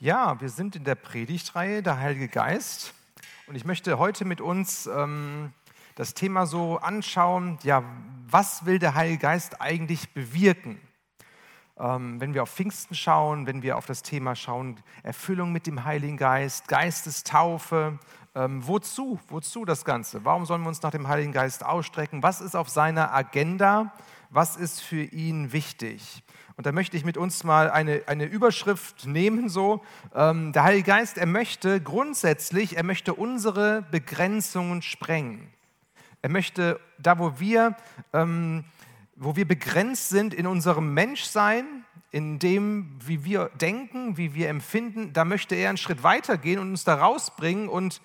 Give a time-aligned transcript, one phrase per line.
[0.00, 2.94] Ja, wir sind in der Predigtreihe der Heilige Geist
[3.48, 5.52] und ich möchte heute mit uns ähm,
[5.96, 7.82] das Thema so anschauen, ja,
[8.30, 10.80] was will der Heilige Geist eigentlich bewirken?
[11.76, 15.82] Ähm, wenn wir auf Pfingsten schauen, wenn wir auf das Thema schauen, Erfüllung mit dem
[15.82, 17.98] Heiligen Geist, Geistestaufe,
[18.36, 19.18] ähm, wozu?
[19.26, 20.24] Wozu das Ganze?
[20.24, 22.22] Warum sollen wir uns nach dem Heiligen Geist ausstrecken?
[22.22, 23.92] Was ist auf seiner Agenda?
[24.30, 26.22] Was ist für ihn wichtig?
[26.56, 29.82] Und da möchte ich mit uns mal eine, eine Überschrift nehmen, so.
[30.14, 35.48] Ähm, der Heilige Geist, er möchte grundsätzlich, er möchte unsere Begrenzungen sprengen.
[36.20, 37.76] Er möchte, da wo wir,
[38.12, 38.64] ähm,
[39.14, 45.12] wo wir begrenzt sind in unserem Menschsein, in dem, wie wir denken, wie wir empfinden,
[45.12, 48.02] da möchte er einen Schritt weiter gehen und uns da rausbringen und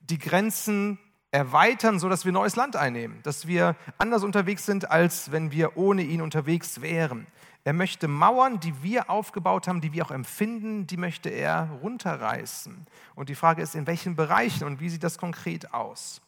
[0.00, 0.98] die Grenzen
[1.36, 6.02] erweitern, sodass wir neues Land einnehmen, dass wir anders unterwegs sind, als wenn wir ohne
[6.02, 7.26] ihn unterwegs wären.
[7.62, 12.86] Er möchte Mauern, die wir aufgebaut haben, die wir auch empfinden, die möchte er runterreißen.
[13.14, 16.22] Und die Frage ist, in welchen Bereichen und wie sieht das konkret aus?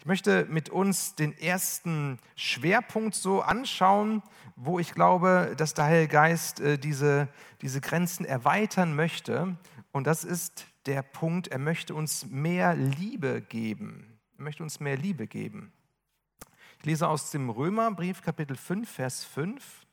[0.00, 4.20] Ich möchte mit uns den ersten Schwerpunkt so anschauen,
[4.56, 7.28] wo ich glaube, dass der Heilige Geist äh, diese,
[7.62, 9.56] diese Grenzen erweitern möchte.
[9.92, 14.09] Und das ist der Punkt, er möchte uns mehr Liebe geben.
[14.40, 15.70] Möchte uns mehr Liebe geben.
[16.78, 19.86] Ich lese aus dem Römerbrief Kapitel 5, Vers 5.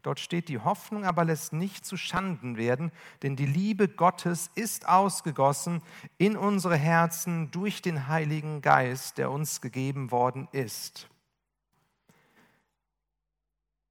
[0.00, 4.88] Dort steht, die Hoffnung aber lässt nicht zu Schanden werden, denn die Liebe Gottes ist
[4.88, 5.82] ausgegossen
[6.16, 11.10] in unsere Herzen durch den Heiligen Geist, der uns gegeben worden ist.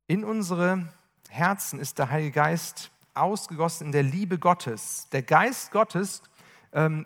[0.08, 0.92] In unsere
[1.30, 5.10] Herzen ist der Heilige Geist ausgegossen in der Liebe Gottes.
[5.12, 6.24] Der Geist Gottes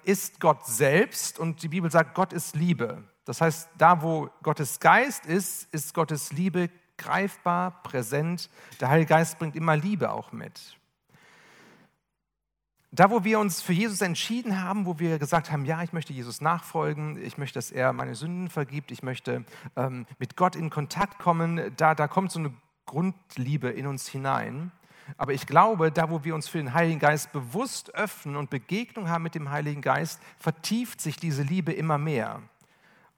[0.04, 3.04] ist Gott selbst und die Bibel sagt, Gott ist Liebe.
[3.26, 8.50] Das heißt, da wo Gottes Geist ist, ist Gottes Liebe greifbar, präsent.
[8.80, 10.80] Der Heilige Geist bringt immer Liebe auch mit.
[12.92, 16.12] Da, wo wir uns für Jesus entschieden haben, wo wir gesagt haben, ja, ich möchte
[16.12, 19.46] Jesus nachfolgen, ich möchte, dass er meine Sünden vergibt, ich möchte
[19.76, 22.52] ähm, mit Gott in Kontakt kommen, da, da kommt so eine
[22.88, 24.72] Grundliebe in uns hinein.
[25.18, 29.10] Aber ich glaube, da, wo wir uns für den Heiligen Geist bewusst öffnen und Begegnung
[29.10, 32.42] haben mit dem Heiligen Geist, vertieft sich diese Liebe immer mehr.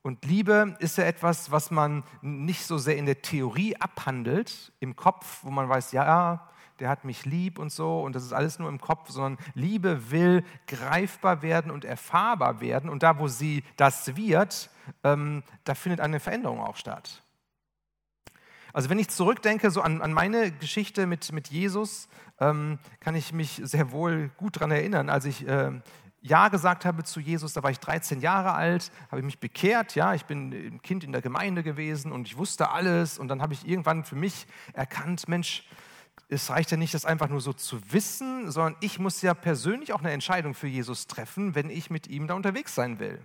[0.04, 4.96] Und Liebe ist ja etwas, was man nicht so sehr in der Theorie abhandelt, im
[4.96, 6.48] Kopf, wo man weiß, ja,
[6.80, 10.10] der hat mich lieb und so, und das ist alles nur im Kopf, sondern Liebe
[10.10, 12.90] will greifbar werden und erfahrbar werden.
[12.90, 14.72] Und da, wo sie das wird,
[15.04, 17.22] ähm, da findet eine Veränderung auch statt.
[18.74, 22.08] Also wenn ich zurückdenke so an, an meine Geschichte mit, mit Jesus,
[22.40, 25.72] ähm, kann ich mich sehr wohl gut daran erinnern, als ich äh,
[26.22, 29.96] ja gesagt habe zu Jesus, da war ich 13 Jahre alt, habe ich mich bekehrt,
[29.96, 33.42] ja, ich bin ein Kind in der Gemeinde gewesen und ich wusste alles und dann
[33.42, 35.68] habe ich irgendwann für mich erkannt, Mensch,
[36.30, 39.92] es reicht ja nicht, das einfach nur so zu wissen, sondern ich muss ja persönlich
[39.92, 43.20] auch eine Entscheidung für Jesus treffen, wenn ich mit ihm da unterwegs sein will.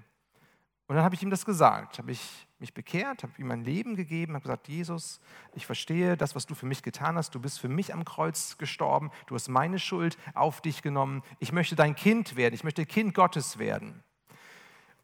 [0.88, 3.96] Und dann habe ich ihm das gesagt, habe ich mich bekehrt, habe ihm mein Leben
[3.96, 5.20] gegeben, habe gesagt, Jesus,
[5.54, 7.34] ich verstehe das, was du für mich getan hast.
[7.34, 9.10] Du bist für mich am Kreuz gestorben.
[9.26, 11.22] Du hast meine Schuld auf dich genommen.
[11.40, 12.54] Ich möchte dein Kind werden.
[12.54, 14.02] Ich möchte Kind Gottes werden.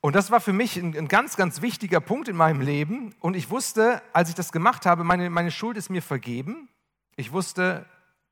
[0.00, 3.14] Und das war für mich ein, ein ganz, ganz wichtiger Punkt in meinem Leben.
[3.20, 6.68] Und ich wusste, als ich das gemacht habe, meine, meine Schuld ist mir vergeben.
[7.16, 7.86] Ich wusste,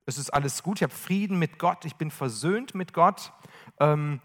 [0.07, 0.79] es ist alles gut.
[0.79, 1.85] Ich habe Frieden mit Gott.
[1.85, 3.33] Ich bin versöhnt mit Gott.
[3.79, 4.21] Ähm,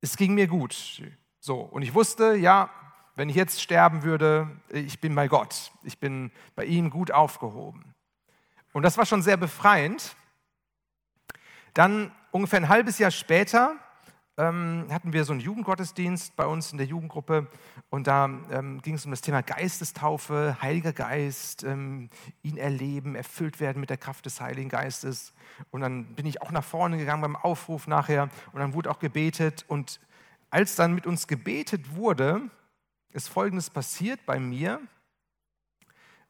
[0.00, 1.02] es ging mir gut.
[1.48, 2.68] So, und ich wusste, ja,
[3.14, 7.94] wenn ich jetzt sterben würde, ich bin bei Gott, ich bin bei ihm gut aufgehoben.
[8.74, 10.14] Und das war schon sehr befreiend.
[11.72, 13.76] Dann ungefähr ein halbes Jahr später
[14.36, 17.46] ähm, hatten wir so einen Jugendgottesdienst bei uns in der Jugendgruppe
[17.88, 22.10] und da ähm, ging es um das Thema Geistestaufe, Heiliger Geist, ähm,
[22.42, 25.32] ihn erleben, erfüllt werden mit der Kraft des Heiligen Geistes.
[25.70, 28.98] Und dann bin ich auch nach vorne gegangen beim Aufruf nachher und dann wurde auch
[28.98, 29.98] gebetet und
[30.50, 32.50] als dann mit uns gebetet wurde,
[33.12, 34.80] ist Folgendes passiert bei mir.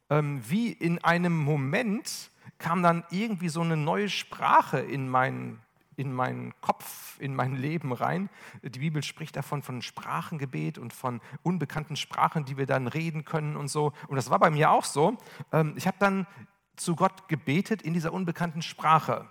[0.09, 5.61] Ähm, wie in einem Moment kam dann irgendwie so eine neue Sprache in meinen
[5.99, 8.29] in meinen Kopf, in mein Leben rein.
[8.63, 13.57] Die Bibel spricht davon von Sprachengebet und von unbekannten Sprachen, die wir dann reden können
[13.57, 13.91] und so.
[14.07, 15.17] Und das war bei mir auch so.
[15.51, 16.25] Ähm, ich habe dann
[16.77, 19.29] zu Gott gebetet in dieser unbekannten Sprache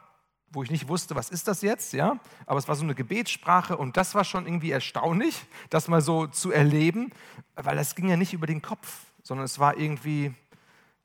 [0.50, 3.76] wo ich nicht wusste, was ist das jetzt, ja, aber es war so eine Gebetssprache
[3.76, 7.12] und das war schon irgendwie erstaunlich, das mal so zu erleben,
[7.54, 10.34] weil das ging ja nicht über den Kopf, sondern es war irgendwie,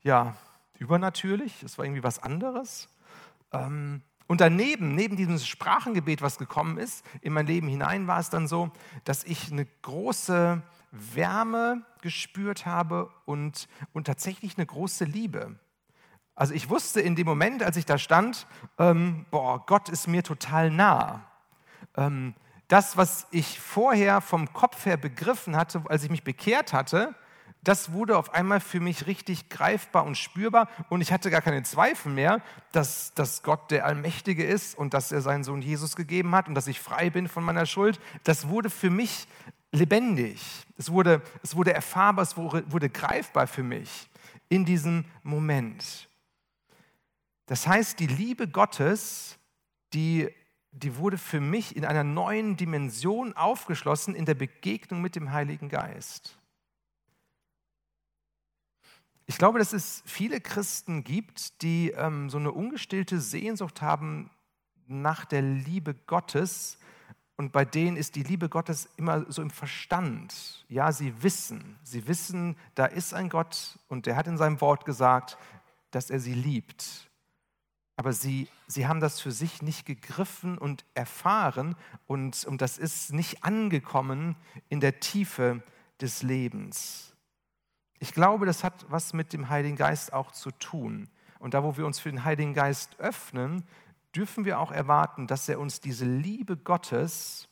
[0.02, 0.36] ja,
[0.78, 2.88] übernatürlich, es war irgendwie was anderes.
[3.52, 8.30] Ähm, und daneben, neben diesem Sprachengebet, was gekommen ist, in mein Leben hinein, war es
[8.30, 8.70] dann so,
[9.04, 15.58] dass ich eine große Wärme gespürt habe und, und tatsächlich eine große Liebe.
[16.34, 18.46] Also ich wusste in dem Moment, als ich da stand,
[18.78, 21.24] ähm, boah, Gott ist mir total nah.
[21.96, 22.34] Ähm,
[22.68, 27.14] das, was ich vorher vom Kopf her begriffen hatte, als ich mich bekehrt hatte,
[27.62, 31.62] das wurde auf einmal für mich richtig greifbar und spürbar und ich hatte gar keine
[31.62, 32.42] Zweifel mehr,
[32.72, 36.54] dass, dass Gott der Allmächtige ist und dass er seinen Sohn Jesus gegeben hat und
[36.54, 37.98] dass ich frei bin von meiner Schuld.
[38.22, 39.26] Das wurde für mich
[39.72, 40.66] lebendig.
[40.76, 44.10] Es wurde, es wurde erfahrbar, es wurde, wurde greifbar für mich
[44.50, 46.08] in diesem Moment.
[47.46, 49.38] Das heißt, die Liebe Gottes,
[49.92, 50.28] die,
[50.70, 55.68] die wurde für mich in einer neuen Dimension aufgeschlossen in der Begegnung mit dem Heiligen
[55.68, 56.38] Geist.
[59.26, 64.30] Ich glaube, dass es viele Christen gibt, die ähm, so eine ungestillte Sehnsucht haben
[64.86, 66.78] nach der Liebe Gottes.
[67.36, 70.64] Und bei denen ist die Liebe Gottes immer so im Verstand.
[70.68, 74.84] Ja, sie wissen, sie wissen, da ist ein Gott und der hat in seinem Wort
[74.84, 75.38] gesagt,
[75.90, 77.10] dass er sie liebt.
[77.96, 81.76] Aber sie, sie haben das für sich nicht gegriffen und erfahren
[82.06, 84.36] und, und das ist nicht angekommen
[84.68, 85.62] in der Tiefe
[86.00, 87.14] des Lebens.
[88.00, 91.08] Ich glaube, das hat was mit dem Heiligen Geist auch zu tun.
[91.38, 93.64] Und da, wo wir uns für den Heiligen Geist öffnen,
[94.14, 97.48] dürfen wir auch erwarten, dass er uns diese Liebe Gottes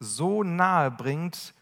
[0.00, 1.54] so nahe bringt,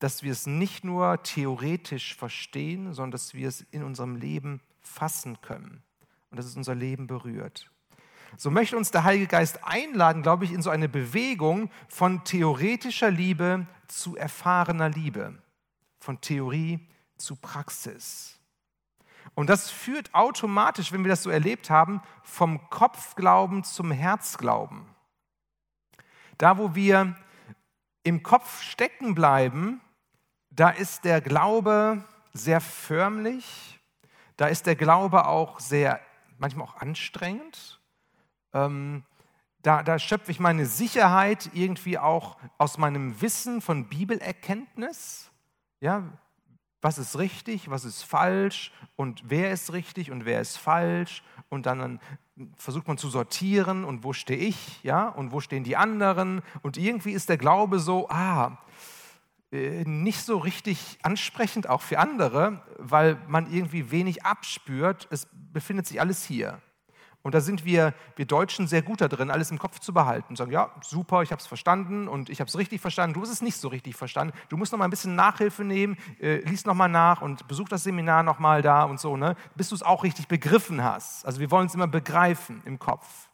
[0.00, 5.40] dass wir es nicht nur theoretisch verstehen, sondern dass wir es in unserem Leben fassen
[5.40, 5.83] können
[6.34, 7.70] und dass es unser Leben berührt.
[8.36, 13.12] So möchte uns der Heilige Geist einladen, glaube ich, in so eine Bewegung von theoretischer
[13.12, 15.40] Liebe zu erfahrener Liebe,
[16.00, 16.88] von Theorie
[17.18, 18.40] zu Praxis.
[19.36, 24.86] Und das führt automatisch, wenn wir das so erlebt haben, vom Kopfglauben zum Herzglauben.
[26.38, 27.14] Da, wo wir
[28.02, 29.80] im Kopf stecken bleiben,
[30.50, 32.02] da ist der Glaube
[32.32, 33.78] sehr förmlich,
[34.36, 36.00] da ist der Glaube auch sehr,
[36.38, 37.80] manchmal auch anstrengend.
[38.52, 39.04] Ähm,
[39.62, 45.30] da, da schöpfe ich meine Sicherheit irgendwie auch aus meinem Wissen von Bibelerkenntnis.
[45.80, 46.04] Ja,
[46.82, 51.64] was ist richtig, was ist falsch und wer ist richtig und wer ist falsch und
[51.64, 51.98] dann
[52.56, 56.76] versucht man zu sortieren und wo stehe ich, ja, und wo stehen die anderen und
[56.76, 58.58] irgendwie ist der Glaube so, ah,
[59.84, 66.00] nicht so richtig ansprechend auch für andere, weil man irgendwie wenig abspürt, es befindet sich
[66.00, 66.60] alles hier.
[67.24, 70.36] Und da sind wir, wir Deutschen sehr gut da drin, alles im Kopf zu behalten.
[70.36, 73.14] Sagen, ja, super, ich habe es verstanden und ich habe es richtig verstanden.
[73.14, 74.36] Du hast es nicht so richtig verstanden.
[74.50, 77.70] Du musst noch mal ein bisschen Nachhilfe nehmen, äh, liest noch mal nach und besuch
[77.70, 79.36] das Seminar noch mal da und so, ne?
[79.54, 81.24] bis du es auch richtig begriffen hast.
[81.24, 83.30] Also wir wollen es immer begreifen im Kopf.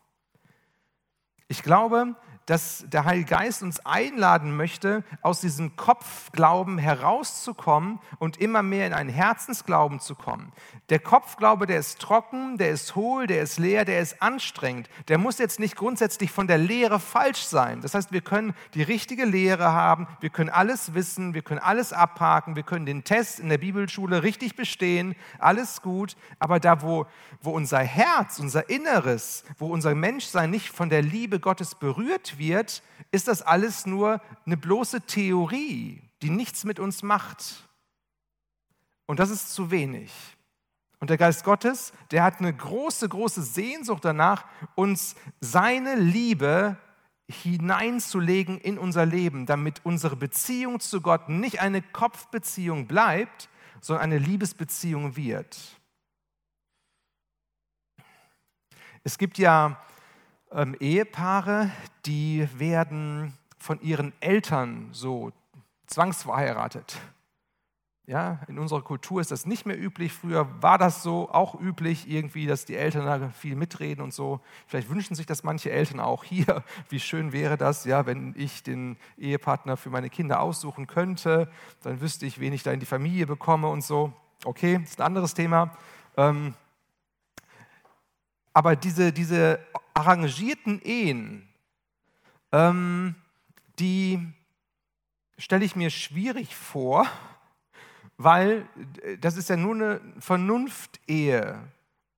[1.49, 2.15] Ich glaube,
[2.47, 8.93] dass der Heilige Geist uns einladen möchte, aus diesem Kopfglauben herauszukommen und immer mehr in
[8.93, 10.53] einen Herzensglauben zu kommen.
[10.89, 14.89] Der Kopfglaube, der ist trocken, der ist hohl, der ist leer, der ist anstrengend.
[15.07, 17.83] Der muss jetzt nicht grundsätzlich von der Lehre falsch sein.
[17.83, 21.93] Das heißt, wir können die richtige Lehre haben, wir können alles wissen, wir können alles
[21.93, 26.17] abhaken, wir können den Test in der Bibelschule richtig bestehen, alles gut.
[26.41, 27.07] Aber da, wo,
[27.41, 32.40] wo unser Herz, unser Inneres, wo unser Menschsein nicht von der Liebe Gottes berührt
[33.11, 37.69] ist das alles nur eine bloße Theorie, die nichts mit uns macht.
[39.07, 40.13] Und das ist zu wenig.
[41.01, 44.45] Und der Geist Gottes, der hat eine große, große Sehnsucht danach,
[44.75, 46.77] uns seine Liebe
[47.29, 53.49] hineinzulegen in unser Leben, damit unsere Beziehung zu Gott nicht eine Kopfbeziehung bleibt,
[53.81, 55.81] sondern eine Liebesbeziehung wird.
[59.03, 59.81] Es gibt ja
[60.53, 61.71] ähm, Ehepaare,
[62.07, 65.33] die werden von ihren Eltern so
[65.87, 66.99] zwangsverheiratet.
[68.07, 70.13] Ja, in unserer Kultur ist das nicht mehr üblich.
[70.13, 74.41] Früher war das so auch üblich, irgendwie, dass die Eltern da viel mitreden und so.
[74.67, 76.65] Vielleicht wünschen sich das manche Eltern auch hier.
[76.89, 81.49] Wie schön wäre das, ja, wenn ich den Ehepartner für meine Kinder aussuchen könnte,
[81.85, 84.13] dann wüsste ich, wen ich da in die Familie bekomme und so.
[84.45, 85.77] Okay, ist ein anderes Thema.
[86.17, 86.55] Ähm,
[88.53, 89.61] aber diese, diese
[89.95, 91.49] arrangierten Ehen,
[92.53, 93.15] ähm,
[93.79, 94.27] die
[95.39, 97.07] stelle ich mir schwierig vor,
[98.17, 98.67] weil
[99.03, 101.61] äh, das ist ja nur eine Vernunftehe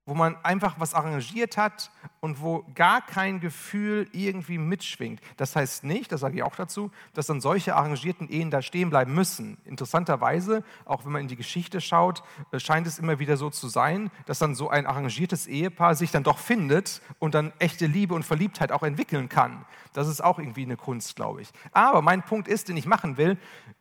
[0.04, 5.21] wo man einfach was arrangiert hat und wo gar kein Gefühl irgendwie mitschwingt.
[5.37, 8.90] Das heißt nicht, das sage ich auch dazu, dass dann solche arrangierten Ehen da stehen
[8.90, 9.59] bleiben müssen.
[9.64, 13.68] Interessanterweise, auch wenn man in die Geschichte schaut, äh, scheint es immer wieder so zu
[13.68, 18.14] sein, dass dann so ein arrangiertes Ehepaar sich dann doch findet und dann echte Liebe
[18.14, 19.64] und Verliebtheit auch entwickeln kann.
[19.92, 21.50] Das ist auch irgendwie eine Kunst, glaube ich.
[21.71, 23.38] Aber mein Punkt ist, den ich machen will,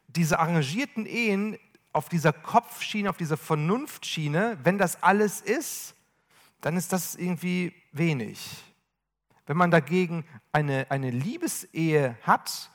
[0.08, 1.58] diese arrangierten Ehen
[1.94, 5.96] auf dieser Kopfschiene, auf dieser Vernunftschiene, wenn das alles ist,
[6.62, 8.64] dann ist das irgendwie wenig.
[9.46, 12.72] Wenn man dagegen eine, eine Liebesehe hat,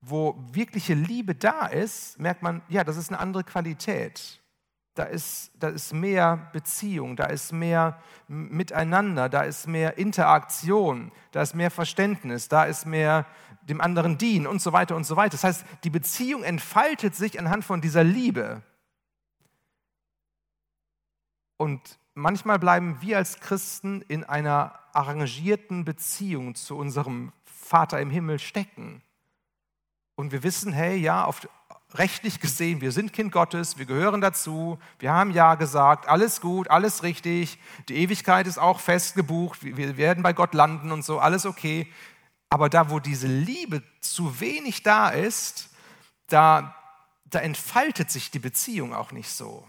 [0.00, 4.40] wo wirkliche Liebe da ist, merkt man, ja, das ist eine andere Qualität.
[4.94, 7.98] Da ist, da ist mehr Beziehung, da ist mehr
[8.28, 13.26] Miteinander, da ist mehr Interaktion, da ist mehr Verständnis, da ist mehr
[13.62, 15.30] dem anderen dienen und so weiter und so weiter.
[15.30, 18.62] Das heißt, die Beziehung entfaltet sich anhand von dieser Liebe.
[21.56, 28.38] Und manchmal bleiben wir als Christen in einer arrangierten Beziehung zu unserem Vater im Himmel
[28.38, 29.02] stecken.
[30.14, 31.48] Und wir wissen, hey, ja, auf,
[31.94, 36.70] rechtlich gesehen, wir sind Kind Gottes, wir gehören dazu, wir haben Ja gesagt, alles gut,
[36.70, 41.18] alles richtig, die Ewigkeit ist auch fest gebucht, wir werden bei Gott landen und so,
[41.18, 41.90] alles okay.
[42.50, 45.70] Aber da, wo diese Liebe zu wenig da ist,
[46.28, 46.76] da,
[47.24, 49.66] da entfaltet sich die Beziehung auch nicht so.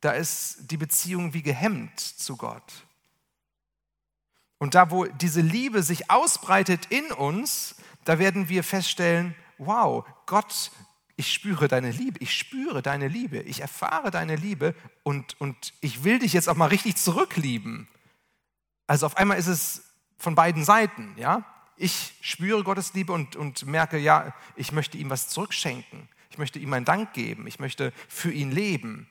[0.00, 2.86] Da ist die Beziehung wie gehemmt zu Gott.
[4.58, 10.70] Und da, wo diese Liebe sich ausbreitet in uns, da werden wir feststellen, wow, Gott,
[11.16, 16.04] ich spüre deine Liebe, ich spüre deine Liebe, ich erfahre deine Liebe und, und ich
[16.04, 17.88] will dich jetzt auch mal richtig zurücklieben.
[18.86, 19.84] Also auf einmal ist es
[20.16, 21.44] von beiden Seiten, ja.
[21.76, 26.08] Ich spüre Gottes Liebe und, und merke, ja, ich möchte ihm was zurückschenken.
[26.30, 27.46] Ich möchte ihm einen Dank geben.
[27.46, 29.08] Ich möchte für ihn leben.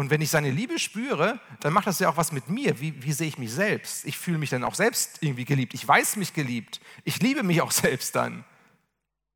[0.00, 2.80] Und wenn ich seine Liebe spüre, dann macht das ja auch was mit mir.
[2.80, 4.06] Wie, wie sehe ich mich selbst?
[4.06, 5.74] Ich fühle mich dann auch selbst irgendwie geliebt.
[5.74, 6.80] Ich weiß mich geliebt.
[7.04, 8.46] Ich liebe mich auch selbst dann.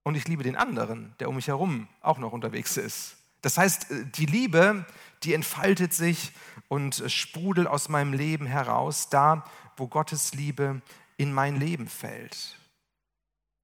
[0.05, 3.19] Und ich liebe den anderen, der um mich herum auch noch unterwegs ist.
[3.43, 4.87] Das heißt, äh, die Liebe,
[5.23, 6.33] die entfaltet sich
[6.69, 9.45] und sprudelt aus meinem Leben heraus, da,
[9.77, 10.81] wo Gottes Liebe
[11.19, 12.59] in mein Leben fällt.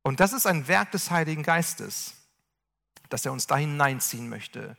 [0.02, 2.12] Und das ist ein Werk des Heiligen Geistes,
[3.08, 4.76] dass er uns da hineinziehen möchte,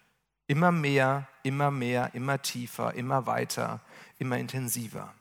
[0.51, 3.79] Immer mehr, immer mehr, immer tiefer, immer weiter,
[4.19, 5.15] immer intensiver.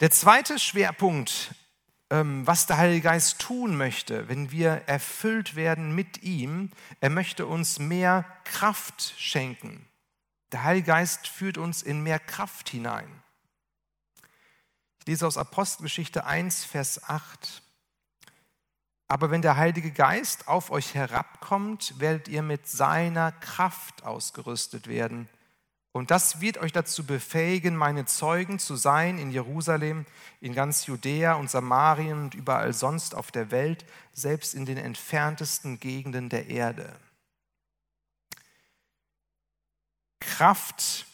[0.00, 1.54] Der zweite Schwerpunkt,
[2.10, 7.46] ähm, was der Heilige Geist tun möchte, wenn wir erfüllt werden mit ihm, er möchte
[7.46, 9.88] uns mehr Kraft schenken.
[10.52, 13.22] Der Heilige Geist führt uns in mehr Kraft hinein.
[14.98, 17.62] Ich lese aus Apostelgeschichte 1, Vers 8.
[19.08, 25.28] Aber wenn der Heilige Geist auf euch herabkommt, werdet ihr mit seiner Kraft ausgerüstet werden.
[25.92, 30.06] Und das wird euch dazu befähigen, meine Zeugen zu sein in Jerusalem,
[30.40, 35.78] in ganz Judäa und Samarien und überall sonst auf der Welt, selbst in den entferntesten
[35.78, 36.92] Gegenden der Erde.
[40.18, 41.06] Kraft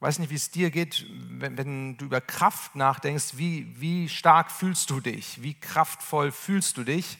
[0.00, 4.50] weiß nicht, wie es dir geht, wenn, wenn, du über Kraft nachdenkst, wie, wie stark
[4.50, 7.18] fühlst du dich, wie kraftvoll fühlst du dich.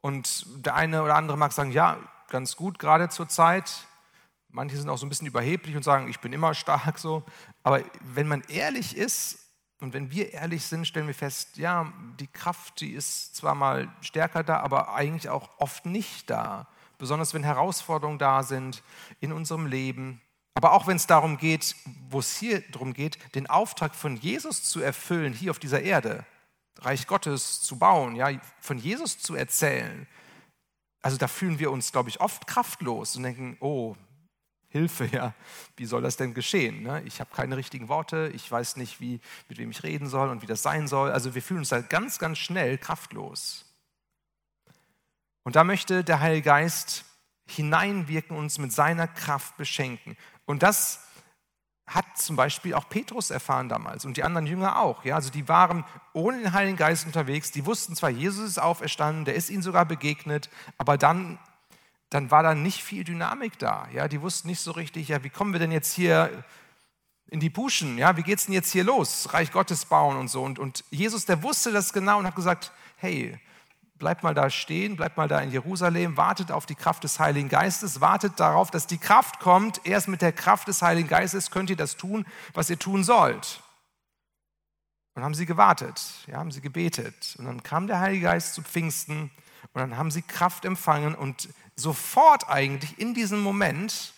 [0.00, 3.86] Und der eine oder andere mag sagen, ja, ganz gut gerade zur Zeit.
[4.50, 7.24] Manche sind auch so ein bisschen überheblich und sagen, ich bin immer stark so.
[7.62, 9.38] Aber wenn man ehrlich ist
[9.80, 13.88] und wenn wir ehrlich sind, stellen wir fest, ja, die Kraft, die ist zwar mal
[14.00, 16.66] stärker da, aber eigentlich auch oft nicht da.
[16.96, 18.82] Besonders wenn Herausforderungen da sind
[19.20, 20.20] in unserem Leben.
[20.58, 21.76] Aber auch wenn es darum geht,
[22.10, 26.26] wo es hier darum geht, den Auftrag von Jesus zu erfüllen, hier auf dieser Erde,
[26.80, 30.08] Reich Gottes zu bauen, ja, von Jesus zu erzählen,
[31.00, 33.94] also da fühlen wir uns, glaube ich, oft kraftlos und denken, oh,
[34.66, 35.32] Hilfe, ja,
[35.76, 36.82] wie soll das denn geschehen?
[36.82, 37.04] Ne?
[37.04, 40.42] Ich habe keine richtigen Worte, ich weiß nicht, wie, mit wem ich reden soll und
[40.42, 41.12] wie das sein soll.
[41.12, 43.64] Also wir fühlen uns da ganz, ganz schnell kraftlos.
[45.44, 47.04] Und da möchte der Heilige Geist
[47.48, 50.16] hineinwirken, uns mit seiner Kraft beschenken.
[50.48, 51.00] Und das
[51.86, 55.04] hat zum Beispiel auch Petrus erfahren damals und die anderen Jünger auch.
[55.04, 55.14] Ja?
[55.14, 59.34] Also die waren ohne den Heiligen Geist unterwegs, die wussten zwar, Jesus ist auferstanden, der
[59.34, 61.38] ist ihnen sogar begegnet, aber dann,
[62.08, 63.88] dann war da nicht viel Dynamik da.
[63.92, 64.08] Ja?
[64.08, 66.44] Die wussten nicht so richtig, ja, wie kommen wir denn jetzt hier
[67.26, 67.98] in die Puschen?
[67.98, 68.16] Ja?
[68.16, 69.34] Wie geht es denn jetzt hier los?
[69.34, 70.42] Reich Gottes bauen und so.
[70.42, 73.38] Und, und Jesus, der wusste das genau und hat gesagt, hey,
[73.98, 77.48] bleibt mal da stehen, bleibt mal da in Jerusalem, wartet auf die Kraft des Heiligen
[77.48, 79.80] Geistes, wartet darauf, dass die Kraft kommt.
[79.84, 83.62] Erst mit der Kraft des Heiligen Geistes könnt ihr das tun, was ihr tun sollt.
[85.14, 87.34] Und haben sie gewartet, ja, haben sie gebetet.
[87.38, 89.30] Und dann kam der Heilige Geist zu Pfingsten
[89.72, 94.14] und dann haben sie Kraft empfangen und sofort eigentlich in diesem Moment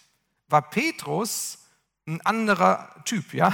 [0.48, 1.58] war Petrus
[2.06, 3.52] ein anderer Typ, ja.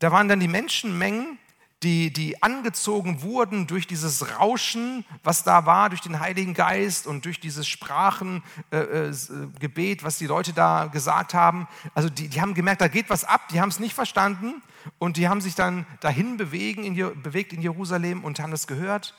[0.00, 1.38] Da waren dann die Menschenmengen
[1.84, 7.26] die, die angezogen wurden durch dieses Rauschen, was da war, durch den Heiligen Geist und
[7.26, 11.68] durch dieses Sprachengebet, äh, äh, was die Leute da gesagt haben.
[11.94, 14.62] Also die, die haben gemerkt, da geht was ab, die haben es nicht verstanden
[14.98, 19.14] und die haben sich dann dahin bewegen in, bewegt in Jerusalem und haben das gehört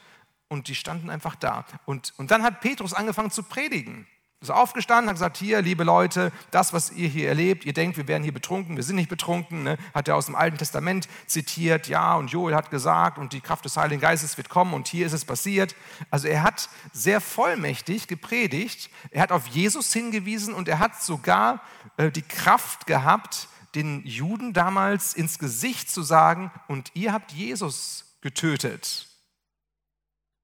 [0.48, 1.66] und die standen einfach da.
[1.86, 4.08] Und, und dann hat Petrus angefangen zu predigen.
[4.42, 8.08] Ist aufgestanden, hat gesagt, hier, liebe Leute, das, was ihr hier erlebt, ihr denkt, wir
[8.08, 9.78] wären hier betrunken, wir sind nicht betrunken, ne?
[9.94, 13.64] hat er aus dem Alten Testament zitiert, ja, und Joel hat gesagt, und die Kraft
[13.64, 15.76] des Heiligen Geistes wird kommen, und hier ist es passiert.
[16.12, 21.62] Also er hat sehr vollmächtig gepredigt, er hat auf Jesus hingewiesen, und er hat sogar
[21.98, 28.06] äh, die Kraft gehabt, den Juden damals ins Gesicht zu sagen, und ihr habt Jesus
[28.22, 29.08] getötet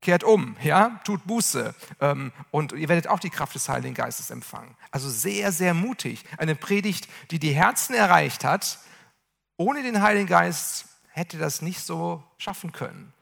[0.01, 4.31] kehrt um, ja, tut Buße ähm, und ihr werdet auch die Kraft des Heiligen Geistes
[4.31, 4.75] empfangen.
[4.89, 6.25] Also sehr, sehr mutig.
[6.38, 8.79] Eine Predigt, die die Herzen erreicht hat.
[9.58, 13.13] Ohne den Heiligen Geist hätte das nicht so schaffen können.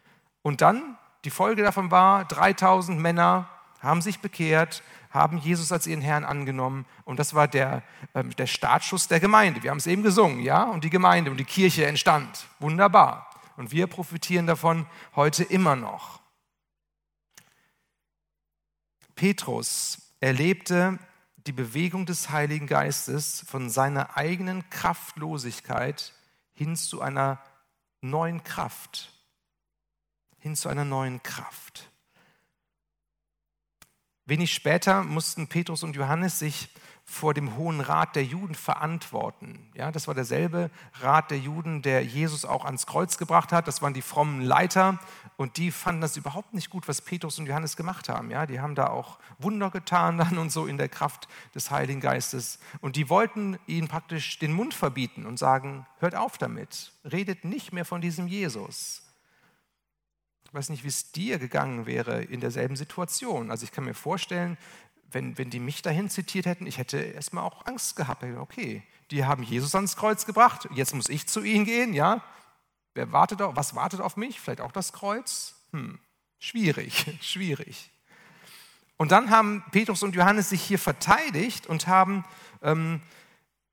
[0.41, 3.49] Und dann, die Folge davon war, 3000 Männer
[3.81, 7.81] haben sich bekehrt, haben Jesus als ihren Herrn angenommen und das war der,
[8.13, 9.63] ähm, der Startschuss der Gemeinde.
[9.63, 12.45] Wir haben es eben gesungen, ja, und die Gemeinde und die Kirche entstand.
[12.59, 13.29] Wunderbar.
[13.57, 16.18] Und wir profitieren davon heute immer noch.
[19.19, 20.97] Petrus erlebte
[21.35, 26.13] die Bewegung des Heiligen Geistes von seiner eigenen Kraftlosigkeit
[26.53, 27.43] hin zu einer
[27.99, 29.11] neuen Kraft.
[30.37, 31.91] Hin zu einer neuen Kraft.
[34.23, 36.69] Wenig später mussten Petrus und Johannes sich
[37.09, 39.67] vor dem Hohen Rat der Juden verantworten.
[39.73, 40.69] Ja, das war derselbe
[41.01, 43.67] Rat der Juden, der Jesus auch ans Kreuz gebracht hat.
[43.67, 44.99] Das waren die frommen Leiter
[45.35, 48.29] und die fanden das überhaupt nicht gut, was Petrus und Johannes gemacht haben.
[48.29, 51.99] Ja, die haben da auch Wunder getan dann und so in der Kraft des Heiligen
[51.99, 52.59] Geistes.
[52.79, 57.73] Und die wollten ihnen praktisch den Mund verbieten und sagen, hört auf damit, redet nicht
[57.73, 59.01] mehr von diesem Jesus.
[60.49, 63.51] Ich weiß nicht, wie es dir gegangen wäre in derselben Situation.
[63.51, 64.57] Also ich kann mir vorstellen,
[65.11, 68.23] wenn, wenn die mich dahin zitiert hätten, ich hätte erstmal auch Angst gehabt.
[68.23, 72.23] Okay, die haben Jesus ans Kreuz gebracht, jetzt muss ich zu ihnen gehen, ja?
[72.93, 74.39] Wer wartet auf, was wartet auf mich?
[74.39, 75.55] Vielleicht auch das Kreuz?
[75.71, 75.99] Hm,
[76.39, 77.91] schwierig, schwierig.
[78.97, 82.25] Und dann haben Petrus und Johannes sich hier verteidigt und haben
[82.61, 83.01] ähm,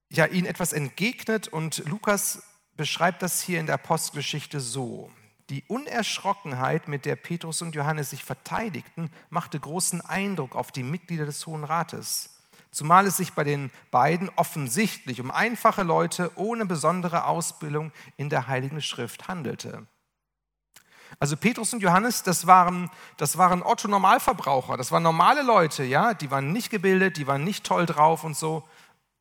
[0.09, 2.43] ja, ihnen etwas entgegnet und Lukas
[2.77, 5.11] beschreibt das hier in der Apostelgeschichte so.
[5.49, 11.25] Die Unerschrockenheit, mit der Petrus und Johannes sich verteidigten, machte großen Eindruck auf die Mitglieder
[11.25, 12.41] des Hohen Rates.
[12.73, 18.49] Zumal es sich bei den beiden offensichtlich um einfache Leute ohne besondere Ausbildung in der
[18.49, 19.87] Heiligen Schrift handelte.
[21.21, 26.31] Also Petrus und Johannes, das waren, das waren Otto-Normalverbraucher, das waren normale Leute, ja, die
[26.31, 28.69] waren nicht gebildet, die waren nicht toll drauf und so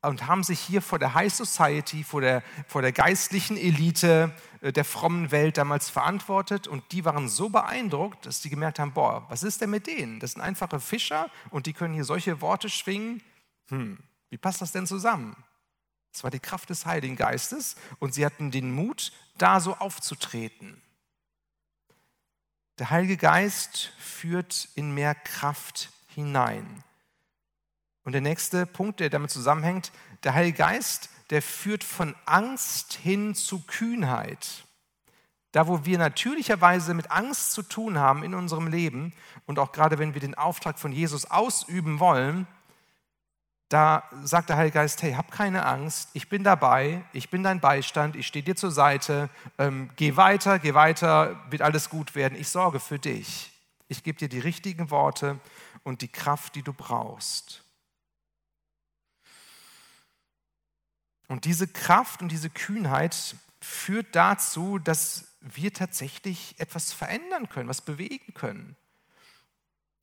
[0.06, 4.72] und haben sich hier vor der High Society, vor der, vor der geistlichen Elite äh,
[4.72, 9.26] der frommen Welt damals verantwortet und die waren so beeindruckt, dass sie gemerkt haben, boah,
[9.28, 10.20] was ist denn mit denen?
[10.20, 13.22] Das sind einfache Fischer und die können hier solche Worte schwingen.
[13.68, 13.98] Hm,
[14.30, 15.36] wie passt das denn zusammen?
[16.12, 20.80] Es war die Kraft des Heiligen Geistes und sie hatten den Mut, da so aufzutreten.
[22.78, 26.82] Der Heilige Geist führt in mehr Kraft hinein.
[28.06, 29.90] Und der nächste Punkt, der damit zusammenhängt,
[30.22, 34.64] der Heilige Geist, der führt von Angst hin zu Kühnheit.
[35.50, 39.12] Da, wo wir natürlicherweise mit Angst zu tun haben in unserem Leben
[39.46, 42.46] und auch gerade wenn wir den Auftrag von Jesus ausüben wollen,
[43.70, 47.58] da sagt der Heilige Geist, hey, hab keine Angst, ich bin dabei, ich bin dein
[47.58, 52.38] Beistand, ich stehe dir zur Seite, ähm, geh weiter, geh weiter, wird alles gut werden,
[52.38, 53.50] ich sorge für dich.
[53.88, 55.40] Ich gebe dir die richtigen Worte
[55.82, 57.65] und die Kraft, die du brauchst.
[61.28, 67.80] Und diese Kraft und diese Kühnheit führt dazu, dass wir tatsächlich etwas verändern können, was
[67.80, 68.76] bewegen können.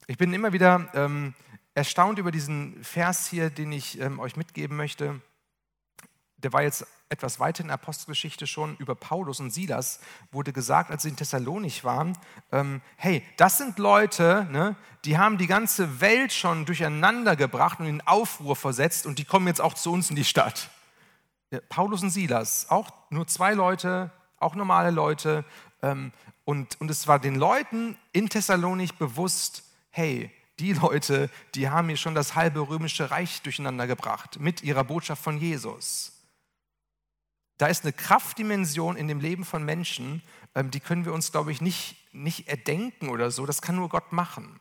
[0.08, 1.34] Ich bin immer wieder ähm,
[1.76, 5.22] erstaunt über diesen Vers hier, den ich ähm, euch mitgeben möchte.
[6.38, 10.00] Der war jetzt etwas weiter in der Apostelgeschichte schon über Paulus und Silas,
[10.32, 12.18] wurde gesagt, als sie in Thessalonich waren,
[12.52, 17.86] ähm, hey, das sind Leute, ne, die haben die ganze Welt schon durcheinander gebracht und
[17.86, 20.70] in Aufruhr versetzt und die kommen jetzt auch zu uns in die Stadt.
[21.62, 25.46] Paulus und Silas, auch nur zwei Leute, auch normale Leute.
[25.82, 26.12] Ähm,
[26.46, 31.98] und, und es war den Leuten in Thessalonich bewusst, hey, die Leute, die haben hier
[31.98, 36.12] schon das halbe römische Reich durcheinander gebracht mit ihrer Botschaft von Jesus.
[37.58, 40.22] Da ist eine Kraftdimension in dem Leben von Menschen,
[40.56, 43.46] ähm, die können wir uns, glaube ich, nicht, nicht erdenken oder so.
[43.46, 44.60] Das kann nur Gott machen.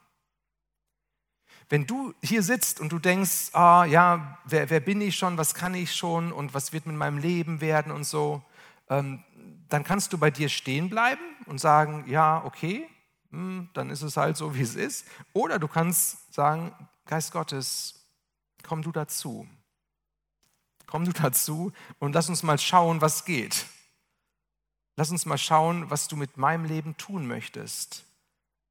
[1.73, 5.55] Wenn du hier sitzt und du denkst, ah ja, wer, wer bin ich schon, was
[5.55, 8.43] kann ich schon und was wird mit meinem Leben werden und so,
[8.91, 9.25] ähm,
[9.71, 12.87] dann kannst du bei dir stehen bleiben und sagen, ja, okay,
[13.31, 15.07] hm, dann ist es halt so, wie es ist.
[15.33, 16.75] Oder du kannst sagen,
[17.07, 18.05] Geist Gottes,
[18.63, 19.49] komm du dazu.
[20.87, 23.65] Komm du dazu und lass uns mal schauen, was geht.
[24.97, 28.05] Lass uns mal schauen, was du mit meinem Leben tun möchtest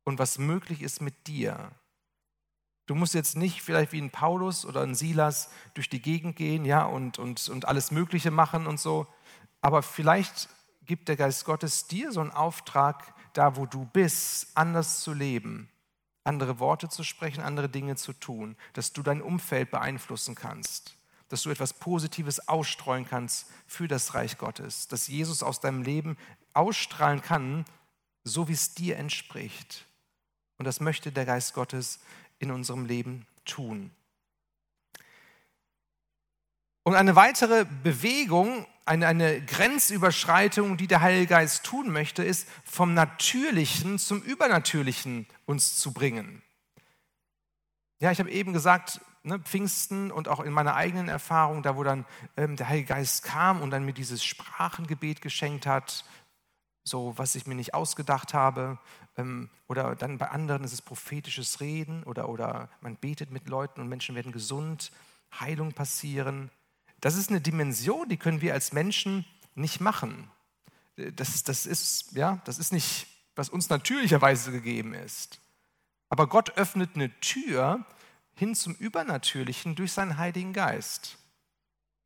[0.03, 1.71] und was möglich ist mit dir.
[2.87, 6.65] Du musst jetzt nicht vielleicht wie ein Paulus oder ein Silas durch die Gegend gehen
[6.65, 9.07] ja, und, und, und alles Mögliche machen und so.
[9.61, 10.49] Aber vielleicht
[10.85, 15.69] gibt der Geist Gottes dir so einen Auftrag, da wo du bist, anders zu leben,
[16.23, 20.95] andere Worte zu sprechen, andere Dinge zu tun, dass du dein Umfeld beeinflussen kannst,
[21.29, 26.17] dass du etwas Positives ausstreuen kannst für das Reich Gottes, dass Jesus aus deinem Leben
[26.53, 27.63] ausstrahlen kann,
[28.23, 29.85] so wie es dir entspricht.
[30.57, 31.99] Und das möchte der Geist Gottes
[32.41, 33.91] in unserem Leben tun.
[36.84, 42.93] Und eine weitere Bewegung, eine, eine Grenzüberschreitung, die der Heilige Geist tun möchte, ist vom
[42.93, 46.41] Natürlichen zum Übernatürlichen uns zu bringen.
[47.99, 51.84] Ja, ich habe eben gesagt, ne, Pfingsten und auch in meiner eigenen Erfahrung, da wo
[51.84, 56.04] dann ähm, der Heilige Geist kam und dann mir dieses Sprachengebet geschenkt hat,
[56.83, 58.79] so was ich mir nicht ausgedacht habe,
[59.17, 63.81] ähm, oder dann bei anderen ist es prophetisches Reden oder, oder man betet mit Leuten
[63.81, 64.91] und Menschen werden gesund,
[65.39, 66.49] Heilung passieren.
[66.99, 70.29] Das ist eine Dimension, die können wir als Menschen nicht machen.
[70.95, 75.39] Das, das, ist, ja, das ist nicht, was uns natürlicherweise gegeben ist.
[76.09, 77.85] Aber Gott öffnet eine Tür
[78.35, 81.17] hin zum Übernatürlichen durch seinen Heiligen Geist.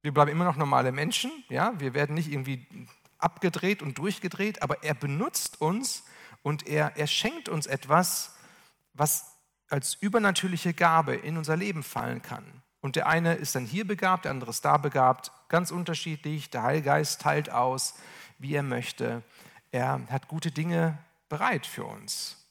[0.01, 2.67] Wir bleiben immer noch normale Menschen, ja, wir werden nicht irgendwie
[3.17, 6.03] abgedreht und durchgedreht, aber er benutzt uns
[6.41, 8.35] und er, er schenkt uns etwas,
[8.93, 9.35] was
[9.69, 12.61] als übernatürliche Gabe in unser Leben fallen kann.
[12.81, 16.51] Und der eine ist dann hier begabt, der andere ist da begabt, ganz unterschiedlich.
[16.51, 17.95] Der Heilgeist teilt aus,
[18.37, 19.23] wie er möchte.
[19.71, 22.45] Er hat gute Dinge bereit für uns.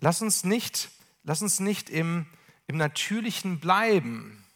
[0.00, 0.90] Lass uns nicht,
[1.22, 2.26] lass uns nicht im,
[2.66, 4.46] im Natürlichen bleiben.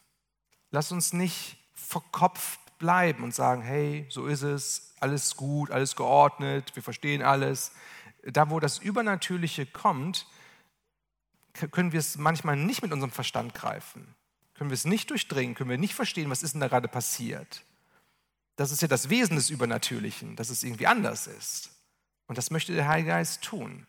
[0.70, 6.74] Lass uns nicht verkopft bleiben und sagen, hey, so ist es, alles gut, alles geordnet,
[6.74, 7.72] wir verstehen alles.
[8.24, 10.26] Da, wo das Übernatürliche kommt,
[11.70, 14.14] können wir es manchmal nicht mit unserem Verstand greifen.
[14.54, 17.62] Können wir es nicht durchdringen, können wir nicht verstehen, was ist denn da gerade passiert.
[18.56, 21.70] Das ist ja das Wesen des Übernatürlichen, dass es irgendwie anders ist.
[22.26, 23.86] Und das möchte der Heilige Geist tun.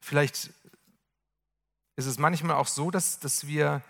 [0.00, 0.50] Vielleicht
[1.96, 3.82] ist es manchmal auch so, dass, dass wir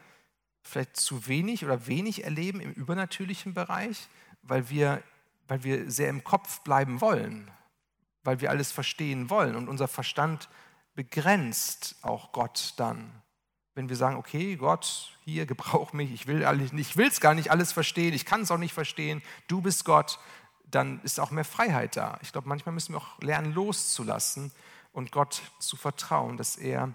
[0.67, 4.09] vielleicht zu wenig oder wenig erleben im übernatürlichen Bereich,
[4.43, 5.03] weil wir,
[5.49, 7.51] weil wir sehr im Kopf bleiben wollen,
[8.25, 10.49] weil wir alles verstehen wollen und unser Verstand
[10.95, 13.23] begrenzt auch Gott dann.
[13.75, 18.15] Wenn wir sagen, okay, Gott, hier gebrauch mich, ich will es gar nicht alles verstehen,
[18.15, 20.19] ich kann es auch nicht verstehen, du bist Gott,
[20.65, 22.19] dann ist auch mehr Freiheit da.
[22.23, 24.51] Ich glaube, manchmal müssen wir auch lernen, loszulassen
[24.93, 26.93] und Gott zu vertrauen, dass er,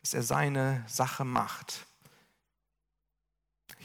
[0.00, 1.86] dass er seine Sache macht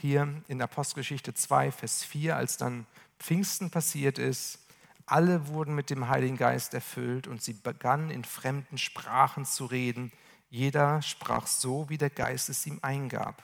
[0.00, 2.86] hier in Apostelgeschichte 2, Vers 4, als dann
[3.18, 4.58] Pfingsten passiert ist,
[5.06, 10.12] alle wurden mit dem Heiligen Geist erfüllt und sie begannen in fremden Sprachen zu reden.
[10.48, 13.42] Jeder sprach so, wie der Geist es ihm eingab,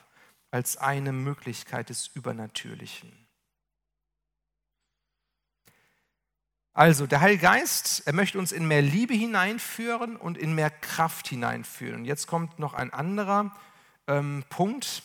[0.50, 3.12] als eine Möglichkeit des Übernatürlichen.
[6.72, 11.26] Also, der Heilige Geist, er möchte uns in mehr Liebe hineinführen und in mehr Kraft
[11.26, 12.04] hineinführen.
[12.04, 13.56] Jetzt kommt noch ein anderer
[14.06, 15.02] ähm, Punkt,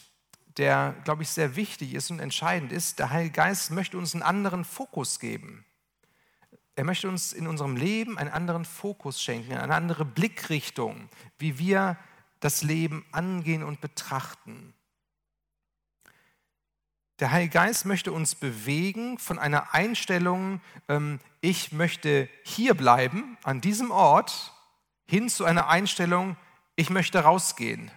[0.61, 2.99] der, glaube ich, sehr wichtig ist und entscheidend ist.
[2.99, 5.65] Der Heilige Geist möchte uns einen anderen Fokus geben.
[6.75, 11.97] Er möchte uns in unserem Leben einen anderen Fokus schenken, eine andere Blickrichtung, wie wir
[12.41, 14.75] das Leben angehen und betrachten.
[17.19, 23.61] Der Heilige Geist möchte uns bewegen von einer Einstellung, ähm, ich möchte hier bleiben, an
[23.61, 24.53] diesem Ort,
[25.07, 26.37] hin zu einer Einstellung,
[26.75, 27.89] ich möchte rausgehen.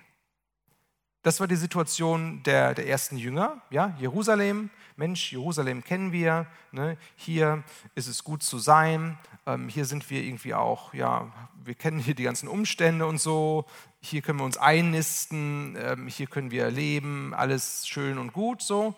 [1.25, 3.63] Das war die Situation der, der ersten Jünger.
[3.71, 6.47] Ja, Jerusalem, Mensch, Jerusalem kennen wir.
[6.71, 6.99] Ne?
[7.17, 9.19] Hier ist es gut zu sein.
[9.47, 11.33] Ähm, hier sind wir irgendwie auch, ja,
[11.65, 13.65] wir kennen hier die ganzen Umstände und so.
[14.03, 15.79] Hier können wir uns einnisten.
[15.81, 17.33] Ähm, hier können wir leben.
[17.33, 18.95] Alles schön und gut so.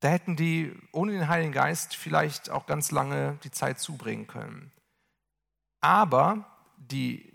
[0.00, 4.72] Da hätten die ohne den Heiligen Geist vielleicht auch ganz lange die Zeit zubringen können.
[5.82, 6.46] Aber
[6.78, 7.33] die,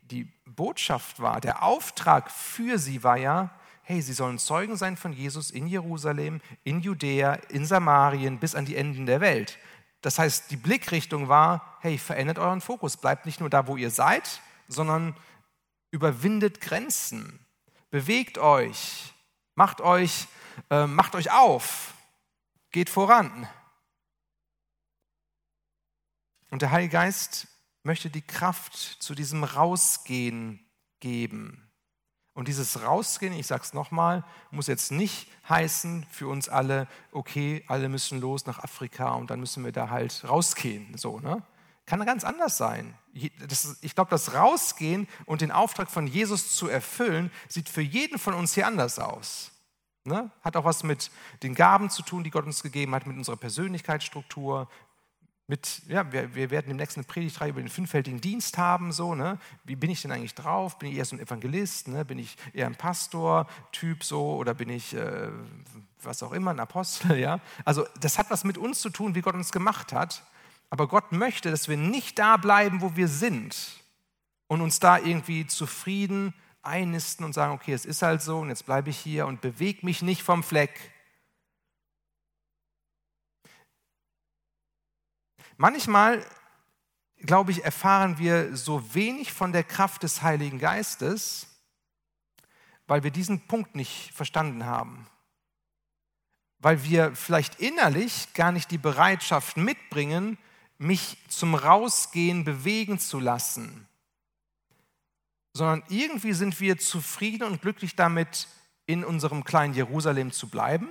[0.49, 3.51] Botschaft war, der Auftrag für sie war ja,
[3.83, 8.65] hey, sie sollen Zeugen sein von Jesus in Jerusalem, in Judäa, in Samarien bis an
[8.65, 9.57] die Enden der Welt.
[10.01, 13.89] Das heißt, die Blickrichtung war, hey, verändert euren Fokus, bleibt nicht nur da, wo ihr
[13.89, 15.15] seid, sondern
[15.91, 17.45] überwindet Grenzen,
[17.89, 19.13] bewegt euch,
[19.55, 20.27] macht euch,
[20.69, 21.93] äh, macht euch auf,
[22.71, 23.47] geht voran.
[26.51, 27.47] Und der Heilige Geist
[27.89, 30.63] möchte die Kraft zu diesem Rausgehen
[30.99, 31.71] geben.
[32.36, 37.65] Und dieses Rausgehen, ich sage es nochmal, muss jetzt nicht heißen für uns alle, okay,
[37.67, 40.95] alle müssen los nach Afrika und dann müssen wir da halt rausgehen.
[40.99, 41.41] So, ne?
[41.88, 42.93] kann ganz anders sein.
[43.12, 48.36] Ich glaube, das Rausgehen und den Auftrag von Jesus zu erfüllen, sieht für jeden von
[48.36, 49.52] uns hier anders aus.
[50.04, 50.30] Ne?
[50.43, 51.10] Hat auch was mit
[51.41, 54.69] den Gaben zu tun, die Gott uns gegeben hat, mit unserer Persönlichkeitsstruktur,
[55.49, 59.39] mit, ja, wir, wir werden im nächsten Predigtreihe über den fünffältigen Dienst haben, so, ne?
[59.63, 60.77] Wie bin ich denn eigentlich drauf?
[60.77, 62.05] Bin ich eher so ein Evangelist, ne?
[62.05, 65.29] Bin ich eher ein Pastor-Typ so oder bin ich, äh,
[66.03, 67.39] was auch immer, ein Apostel, ja?
[67.65, 70.23] Also, das hat was mit uns zu tun, wie Gott uns gemacht hat.
[70.69, 73.81] Aber Gott möchte, dass wir nicht da bleiben, wo wir sind
[74.47, 78.67] und uns da irgendwie zufrieden einnisten und sagen, okay, es ist halt so und jetzt
[78.67, 80.79] bleibe ich hier und bewege mich nicht vom Fleck.
[85.62, 86.26] Manchmal,
[87.17, 91.48] glaube ich, erfahren wir so wenig von der Kraft des Heiligen Geistes,
[92.88, 95.06] weil wir diesen Punkt nicht verstanden haben.
[96.60, 100.38] Weil wir vielleicht innerlich gar nicht die Bereitschaft mitbringen,
[100.78, 103.86] mich zum Rausgehen bewegen zu lassen,
[105.52, 108.48] sondern irgendwie sind wir zufrieden und glücklich damit,
[108.86, 110.88] in unserem kleinen Jerusalem zu bleiben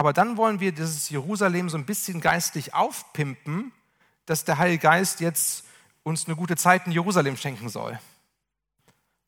[0.00, 3.70] aber dann wollen wir dieses Jerusalem so ein bisschen geistlich aufpimpen,
[4.24, 5.66] dass der Heilige Geist jetzt
[6.04, 8.00] uns eine gute Zeit in Jerusalem schenken soll.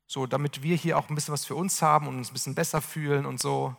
[0.07, 2.55] So, damit wir hier auch ein bisschen was für uns haben und uns ein bisschen
[2.55, 3.77] besser fühlen und so.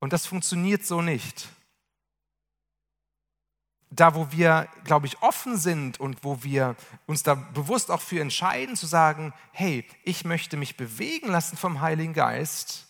[0.00, 1.48] Und das funktioniert so nicht.
[3.88, 8.20] Da, wo wir, glaube ich, offen sind und wo wir uns da bewusst auch für
[8.20, 12.87] entscheiden, zu sagen, hey, ich möchte mich bewegen lassen vom Heiligen Geist,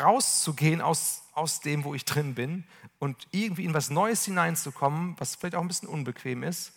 [0.00, 2.64] rauszugehen aus, aus dem, wo ich drin bin
[2.98, 6.72] und irgendwie in was Neues hineinzukommen, was vielleicht auch ein bisschen unbequem ist,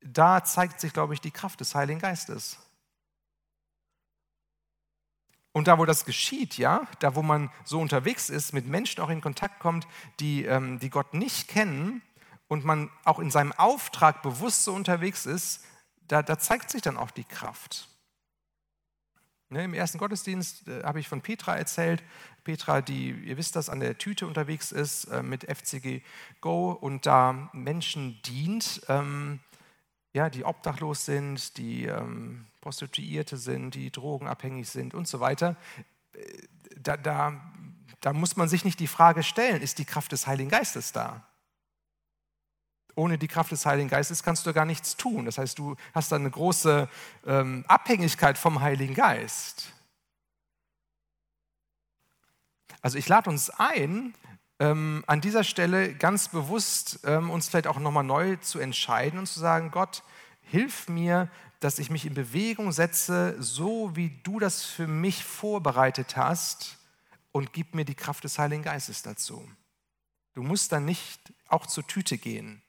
[0.00, 2.58] da zeigt sich, glaube ich, die Kraft des Heiligen Geistes.
[5.52, 9.08] Und da, wo das geschieht, ja, da, wo man so unterwegs ist, mit Menschen auch
[9.08, 9.86] in Kontakt kommt,
[10.20, 12.02] die, ähm, die Gott nicht kennen
[12.46, 15.64] und man auch in seinem Auftrag bewusst so unterwegs ist,
[16.08, 17.88] da, da zeigt sich dann auch die Kraft.
[19.56, 22.02] Ne, Im ersten Gottesdienst äh, habe ich von Petra erzählt.
[22.44, 26.02] Petra, die, ihr wisst das, an der Tüte unterwegs ist äh, mit FCG
[26.42, 29.40] Go und da Menschen dient, ähm,
[30.12, 35.56] ja, die obdachlos sind, die ähm, Prostituierte sind, die drogenabhängig sind und so weiter.
[36.12, 36.18] Äh,
[36.78, 37.40] da, da,
[38.02, 41.26] da muss man sich nicht die Frage stellen, ist die Kraft des Heiligen Geistes da?
[42.96, 45.26] Ohne die Kraft des Heiligen Geistes kannst du gar nichts tun.
[45.26, 46.88] Das heißt, du hast dann eine große
[47.26, 49.72] ähm, Abhängigkeit vom Heiligen Geist.
[52.82, 54.14] Also ich lade uns ein,
[54.58, 59.26] ähm, an dieser Stelle ganz bewusst ähm, uns vielleicht auch nochmal neu zu entscheiden und
[59.26, 60.02] zu sagen, Gott,
[60.40, 61.28] hilf mir,
[61.60, 66.78] dass ich mich in Bewegung setze, so wie du das für mich vorbereitet hast
[67.32, 69.46] und gib mir die Kraft des Heiligen Geistes dazu.
[70.34, 72.62] Du musst dann nicht auch zur Tüte gehen.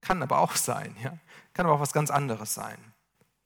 [0.00, 1.18] Kann aber auch sein, ja?
[1.52, 2.78] kann aber auch was ganz anderes sein.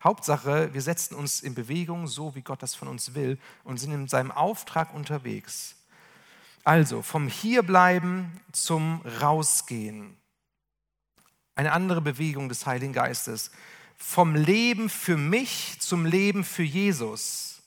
[0.02, 3.92] Hauptsache, wir setzen uns in Bewegung, so wie Gott das von uns will, und sind
[3.92, 5.76] in seinem Auftrag unterwegs.
[6.62, 10.16] Also vom Hierbleiben zum Rausgehen.
[11.54, 13.50] Eine andere Bewegung des Heiligen Geistes.
[13.96, 17.62] Vom Leben für mich zum Leben für Jesus.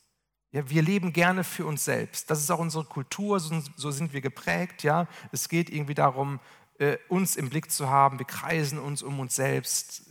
[0.51, 2.29] Ja, wir leben gerne für uns selbst.
[2.29, 4.83] Das ist auch unsere Kultur, so sind wir geprägt.
[4.83, 6.39] Ja, es geht irgendwie darum,
[6.79, 8.19] äh, uns im Blick zu haben.
[8.19, 10.03] Wir kreisen uns um uns selbst.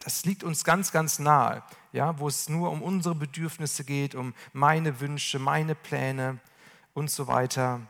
[0.00, 4.34] Das liegt uns ganz, ganz nahe, ja, wo es nur um unsere Bedürfnisse geht, um
[4.52, 6.40] meine Wünsche, meine Pläne
[6.94, 7.80] und so weiter,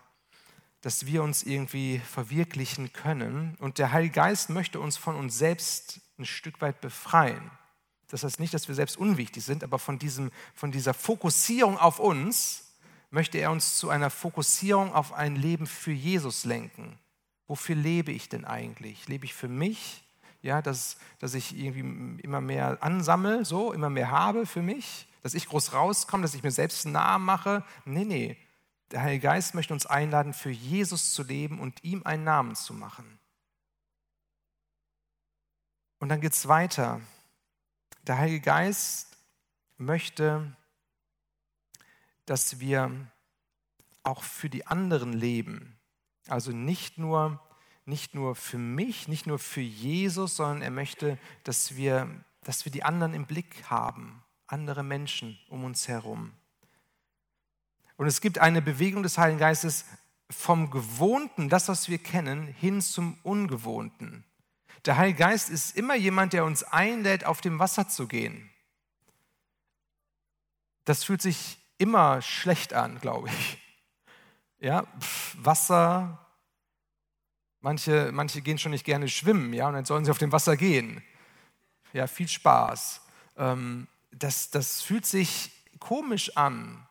[0.83, 3.57] dass wir uns irgendwie verwirklichen können.
[3.59, 7.51] Und der Heilige Geist möchte uns von uns selbst ein Stück weit befreien.
[8.09, 11.99] Das heißt nicht, dass wir selbst unwichtig sind, aber von, diesem, von dieser Fokussierung auf
[11.99, 12.75] uns
[13.11, 16.99] möchte er uns zu einer Fokussierung auf ein Leben für Jesus lenken
[17.48, 19.08] wofür lebe ich denn eigentlich?
[19.08, 20.04] Lebe ich für mich?
[20.40, 25.34] Ja, dass, dass ich irgendwie immer mehr ansammle, so, immer mehr habe für mich, dass
[25.34, 27.64] ich groß rauskomme, dass ich mir selbst einen Namen mache.
[27.84, 28.37] Nee, nee.
[28.92, 32.72] Der Heilige Geist möchte uns einladen, für Jesus zu leben und ihm einen Namen zu
[32.72, 33.18] machen.
[35.98, 37.00] Und dann geht es weiter.
[38.02, 39.18] Der Heilige Geist
[39.76, 40.56] möchte,
[42.24, 42.90] dass wir
[44.04, 45.78] auch für die anderen leben.
[46.31, 47.41] Also nicht nur,
[47.85, 52.09] nicht nur für mich, nicht nur für Jesus, sondern er möchte, dass wir,
[52.45, 56.33] dass wir die anderen im Blick haben, andere Menschen um uns herum.
[57.97, 59.85] Und es gibt eine Bewegung des Heiligen Geistes
[60.31, 64.25] vom Gewohnten, das, was wir kennen, hin zum Ungewohnten.
[64.85, 68.51] Der Heilige Geist ist immer jemand, der uns einlädt, auf dem Wasser zu gehen.
[70.85, 73.59] Das fühlt sich immer schlecht an, glaube ich.
[74.61, 74.87] Ja,
[75.37, 76.18] Wasser,
[77.61, 80.57] Manche, manche gehen schon nicht gerne schwimmen, ja, und dann sollen sie auf dem Wasser
[80.57, 81.03] gehen.
[81.92, 83.01] Ja, viel Spaß.
[83.37, 86.87] Ähm, das, das fühlt sich komisch an.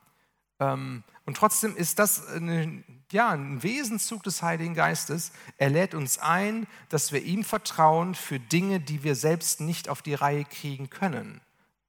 [0.60, 5.32] Ähm, und trotzdem ist das eine, ja, ein Wesenszug des Heiligen Geistes.
[5.58, 10.01] Er lädt uns ein, dass wir ihm vertrauen für Dinge, die wir selbst nicht auf
[10.01, 11.39] die Reihe kriegen können,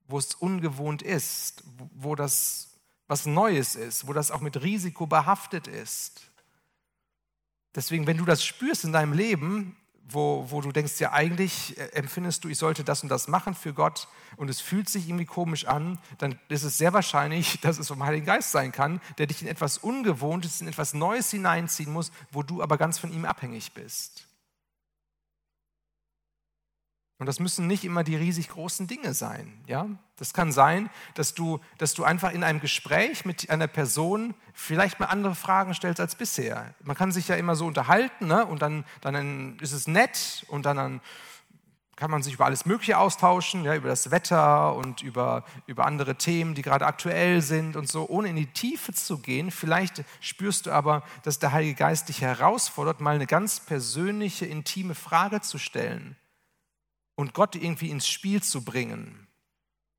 [0.07, 1.65] wo es ungewohnt ist,
[1.95, 2.68] wo das
[3.09, 6.23] was Neues ist, wo das auch mit Risiko behaftet ist.
[7.75, 9.77] Deswegen, wenn du das spürst in deinem Leben,
[10.11, 13.55] wo, wo du denkst, ja eigentlich äh, empfindest du, ich sollte das und das machen
[13.55, 17.79] für Gott und es fühlt sich irgendwie komisch an, dann ist es sehr wahrscheinlich, dass
[17.79, 21.93] es vom Heiligen Geist sein kann, der dich in etwas Ungewohntes, in etwas Neues hineinziehen
[21.93, 24.28] muss, wo du aber ganz von ihm abhängig bist.
[27.19, 29.61] Und das müssen nicht immer die riesig großen Dinge sein.
[29.67, 29.89] Ja?
[30.17, 35.01] Das kann sein, dass du, dass du einfach in einem Gespräch mit einer Person vielleicht
[35.01, 36.75] mal andere Fragen stellst als bisher.
[36.85, 38.47] Man kann sich ja immer so unterhalten ne?
[38.47, 41.01] und dann, dann ist es nett und dann, dann
[41.97, 43.75] kann man sich über alles Mögliche austauschen, ja?
[43.75, 48.29] über das Wetter und über, über andere Themen, die gerade aktuell sind und so, ohne
[48.29, 49.51] in die Tiefe zu gehen.
[49.51, 54.95] Vielleicht spürst du aber, dass der Heilige Geist dich herausfordert, mal eine ganz persönliche, intime
[54.95, 56.15] Frage zu stellen
[57.19, 59.27] und Gott irgendwie ins Spiel zu bringen.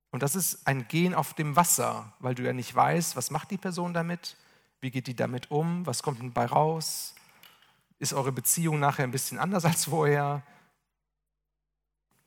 [0.10, 3.52] Und das ist ein Gehen auf dem Wasser, weil du ja nicht weißt, was macht
[3.52, 4.38] die Person damit,
[4.80, 7.16] wie geht die damit um, was kommt dabei raus,
[7.98, 10.44] ist eure Beziehung nachher ein bisschen anders als vorher.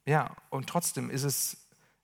[0.05, 1.57] Ja, und trotzdem ist es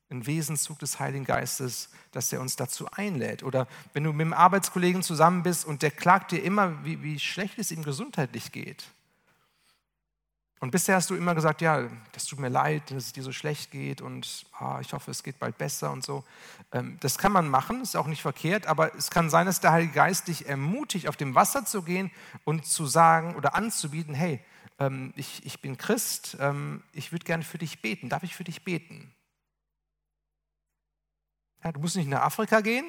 [0.08, 3.42] ein Wesenszug des Heiligen Geistes, dass er uns dazu einlädt.
[3.42, 7.18] Oder wenn du mit einem Arbeitskollegen zusammen bist und der klagt dir immer, wie, wie
[7.18, 8.86] schlecht es ihm gesundheitlich geht.
[10.60, 13.30] Und bisher hast du immer gesagt, ja, das tut mir leid, dass es dir so
[13.30, 16.24] schlecht geht und ah, ich hoffe, es geht bald besser und so.
[16.72, 19.70] Ähm, das kann man machen, ist auch nicht verkehrt, aber es kann sein, dass der
[19.70, 22.10] Heilige Geist dich ermutigt, auf dem Wasser zu gehen
[22.44, 24.40] und zu sagen oder anzubieten, hey,
[24.80, 28.44] ähm, ich, ich bin Christ, ähm, ich würde gerne für dich beten, darf ich für
[28.44, 29.14] dich beten?
[31.62, 32.86] Ja, du musst nicht nach Afrika gehen,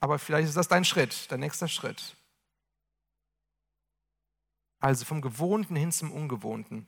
[0.00, 2.16] aber vielleicht ist das dein Schritt, dein nächster Schritt.
[4.80, 6.86] Also vom Gewohnten hin zum Ungewohnten.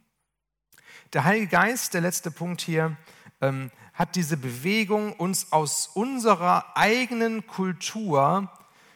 [1.12, 2.96] Der Heilige Geist, der letzte Punkt hier,
[3.40, 8.50] ähm, hat diese Bewegung, uns aus unserer eigenen Kultur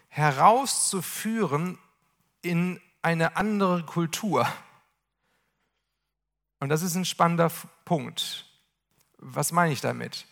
[0.09, 1.79] herauszuführen
[2.43, 4.47] in eine andere Kultur.
[6.61, 7.51] Und das ist ein spannender
[7.85, 8.47] Punkt.
[9.19, 10.27] Was meine ich damit?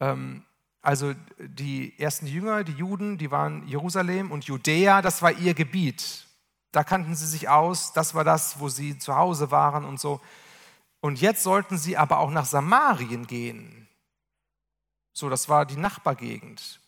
[0.00, 0.44] Ähm,
[0.82, 6.26] also die ersten Jünger, die Juden, die waren Jerusalem und Judäa, das war ihr Gebiet.
[6.72, 10.20] Da kannten sie sich aus, das war das, wo sie zu Hause waren und so.
[11.00, 13.88] Und jetzt sollten sie aber auch nach Samarien gehen.
[15.12, 16.80] So, das war die Nachbargegend.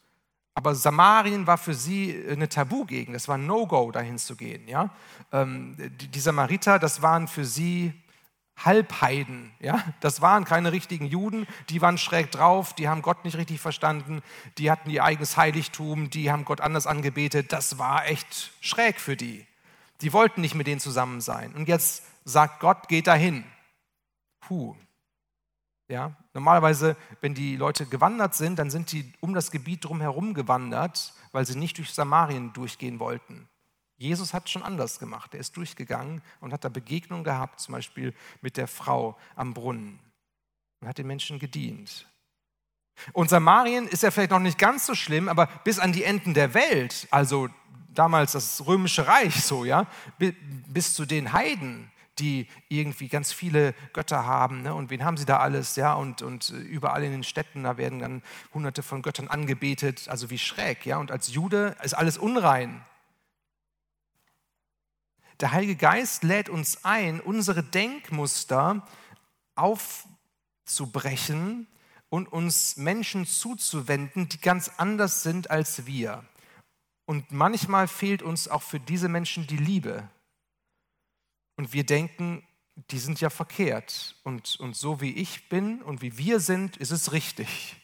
[0.54, 3.14] Aber Samarien war für sie eine Tabugegend.
[3.14, 4.66] Das war ein No-Go, dahin zu gehen.
[4.68, 4.90] Ja?
[5.32, 7.92] Ähm, die, die Samariter, das waren für sie
[8.56, 9.52] Halbheiden.
[9.60, 9.82] Ja?
[10.00, 14.22] Das waren keine richtigen Juden, die waren schräg drauf, die haben Gott nicht richtig verstanden,
[14.58, 17.52] die hatten ihr eigenes Heiligtum, die haben Gott anders angebetet.
[17.52, 19.46] Das war echt schräg für die.
[20.02, 21.54] Die wollten nicht mit denen zusammen sein.
[21.54, 23.44] Und jetzt sagt Gott, geht dahin
[24.50, 24.74] puh.
[25.88, 31.14] Ja, normalerweise, wenn die Leute gewandert sind, dann sind die um das Gebiet drumherum gewandert,
[31.30, 33.48] weil sie nicht durch Samarien durchgehen wollten.
[33.96, 35.34] Jesus hat schon anders gemacht.
[35.34, 40.00] Er ist durchgegangen und hat da Begegnungen gehabt, zum Beispiel mit der Frau am Brunnen
[40.80, 42.08] und hat den Menschen gedient.
[43.12, 46.34] Und Samarien ist ja vielleicht noch nicht ganz so schlimm, aber bis an die Enden
[46.34, 47.48] der Welt, also
[47.94, 49.86] damals das römische Reich so, ja,
[50.18, 54.62] bis zu den Heiden, die irgendwie ganz viele Götter haben.
[54.62, 54.74] Ne?
[54.74, 55.76] Und wen haben sie da alles?
[55.76, 55.94] Ja?
[55.94, 60.08] Und, und überall in den Städten, da werden dann hunderte von Göttern angebetet.
[60.08, 60.86] Also wie schräg.
[60.86, 60.98] Ja?
[60.98, 62.84] Und als Jude ist alles unrein.
[65.40, 68.86] Der Heilige Geist lädt uns ein, unsere Denkmuster
[69.54, 71.66] aufzubrechen
[72.10, 76.24] und uns Menschen zuzuwenden, die ganz anders sind als wir.
[77.06, 80.06] Und manchmal fehlt uns auch für diese Menschen die Liebe.
[81.60, 82.42] Und wir denken,
[82.90, 84.16] die sind ja verkehrt.
[84.24, 87.76] Und, und so wie ich bin und wie wir sind, ist es richtig.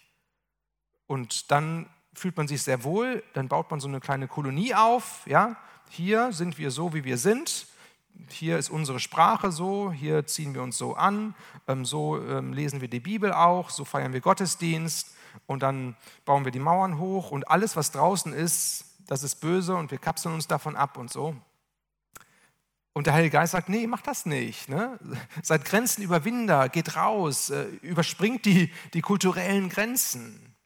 [1.07, 5.27] Und dann fühlt man sich sehr wohl, dann baut man so eine kleine Kolonie auf.
[5.27, 5.57] Ja?
[5.91, 7.67] Hier sind wir so, wie wir sind.
[8.31, 11.35] Hier ist unsere Sprache so, hier ziehen wir uns so an,
[11.69, 15.15] ähm, so ähm, lesen wir die Bibel auch, so feiern wir Gottesdienst
[15.45, 19.77] und dann bauen wir die Mauern hoch und alles, was draußen ist, das ist böse
[19.77, 21.37] und wir kapseln uns davon ab und so.
[22.97, 24.71] Und der Heilige Geist sagt, nee, mach das nicht.
[24.71, 24.99] Ne?
[25.43, 30.57] Seid Grenzenüberwinder, geht raus, äh, überspringt die, die kulturellen Grenzen.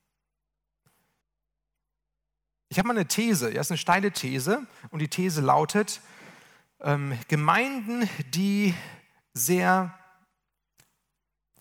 [2.68, 6.02] Ich habe mal eine These, ja, ist eine steile These und die These lautet,
[6.78, 8.76] ähm, Gemeinden, die
[9.34, 9.98] sehr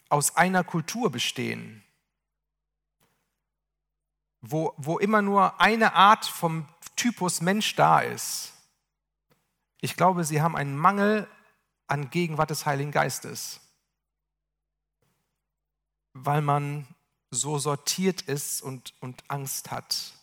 [0.07, 1.83] aus einer Kultur bestehen,
[4.39, 8.53] wo, wo immer nur eine Art vom Typus Mensch da ist.
[9.81, 11.27] Ich glaube, sie haben einen Mangel
[11.87, 13.61] an Gegenwart des Heiligen Geistes,
[16.13, 16.87] weil man
[17.31, 20.13] so sortiert ist und, und Angst hat.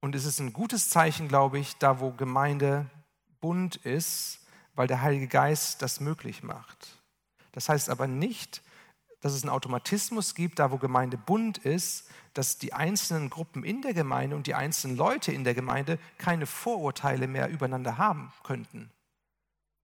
[0.00, 2.88] Und es ist ein gutes Zeichen, glaube ich, da wo Gemeinde
[3.40, 4.40] bunt ist,
[4.74, 6.98] weil der Heilige Geist das möglich macht.
[7.52, 8.62] Das heißt aber nicht,
[9.20, 13.82] dass es einen Automatismus gibt, da wo Gemeinde bunt ist, dass die einzelnen Gruppen in
[13.82, 18.90] der Gemeinde und die einzelnen Leute in der Gemeinde keine Vorurteile mehr übereinander haben könnten.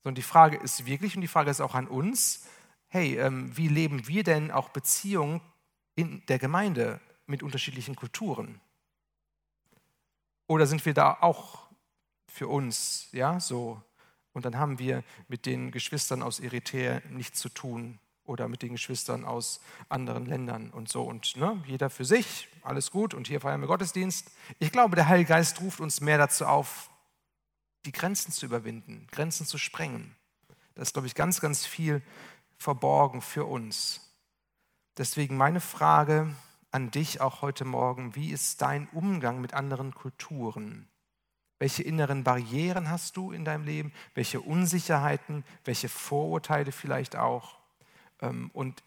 [0.03, 2.47] Sondern die Frage ist wirklich, und die Frage ist auch an uns,
[2.88, 5.40] hey, ähm, wie leben wir denn auch Beziehungen
[5.97, 8.61] in der Gemeinde mit unterschiedlichen Kulturen?
[10.47, 11.66] Oder sind wir da auch
[12.28, 13.82] für uns, ja, so?
[14.32, 18.72] Und dann haben wir mit den Geschwistern aus Eritrea nichts zu tun oder mit den
[18.72, 21.03] Geschwistern aus anderen Ländern und so.
[21.03, 23.14] Und ne, jeder für sich, alles gut.
[23.14, 24.31] Und hier feiern wir Gottesdienst.
[24.59, 26.91] Ich glaube, der Heilige Geist ruft uns mehr dazu auf,
[27.85, 30.14] die Grenzen zu überwinden, Grenzen zu sprengen.
[30.74, 32.03] Da ist, glaube ich, ganz, ganz viel
[32.59, 34.01] verborgen für uns.
[34.99, 36.35] Deswegen meine Frage
[36.70, 40.89] an dich auch heute Morgen, wie ist dein Umgang mit anderen Kulturen?
[41.59, 43.93] Welche inneren Barrieren hast du in deinem Leben?
[44.14, 45.45] Welche Unsicherheiten?
[45.64, 47.59] Welche Vorurteile vielleicht auch?
[48.20, 48.82] Ähm, und,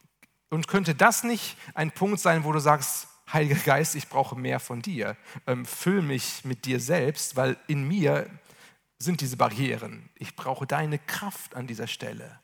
[0.49, 4.59] und könnte das nicht ein Punkt sein, wo du sagst, Heiliger Geist, ich brauche mehr
[4.59, 5.15] von dir.
[5.45, 8.27] Ähm, füll mich mit dir selbst, weil in mir
[8.97, 10.09] sind diese Barrieren.
[10.15, 12.39] Ich brauche deine Kraft an dieser Stelle.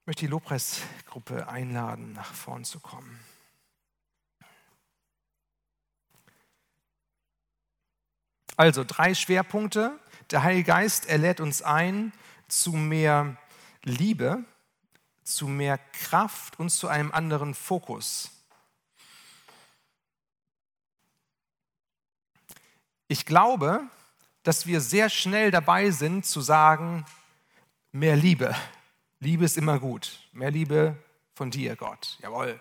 [0.00, 3.18] Ich möchte die Lobpreisgruppe einladen, nach vorn zu kommen.
[8.56, 9.98] Also drei Schwerpunkte.
[10.30, 12.12] Der Heilige Geist, er lädt uns ein
[12.48, 13.36] zu mehr
[13.82, 14.44] Liebe,
[15.22, 18.30] zu mehr Kraft und zu einem anderen Fokus.
[23.08, 23.82] Ich glaube,
[24.42, 27.04] dass wir sehr schnell dabei sind zu sagen,
[27.92, 28.54] mehr Liebe,
[29.24, 30.20] Liebe ist immer gut.
[30.32, 31.02] Mehr Liebe
[31.34, 32.18] von dir, Gott.
[32.20, 32.60] Jawohl.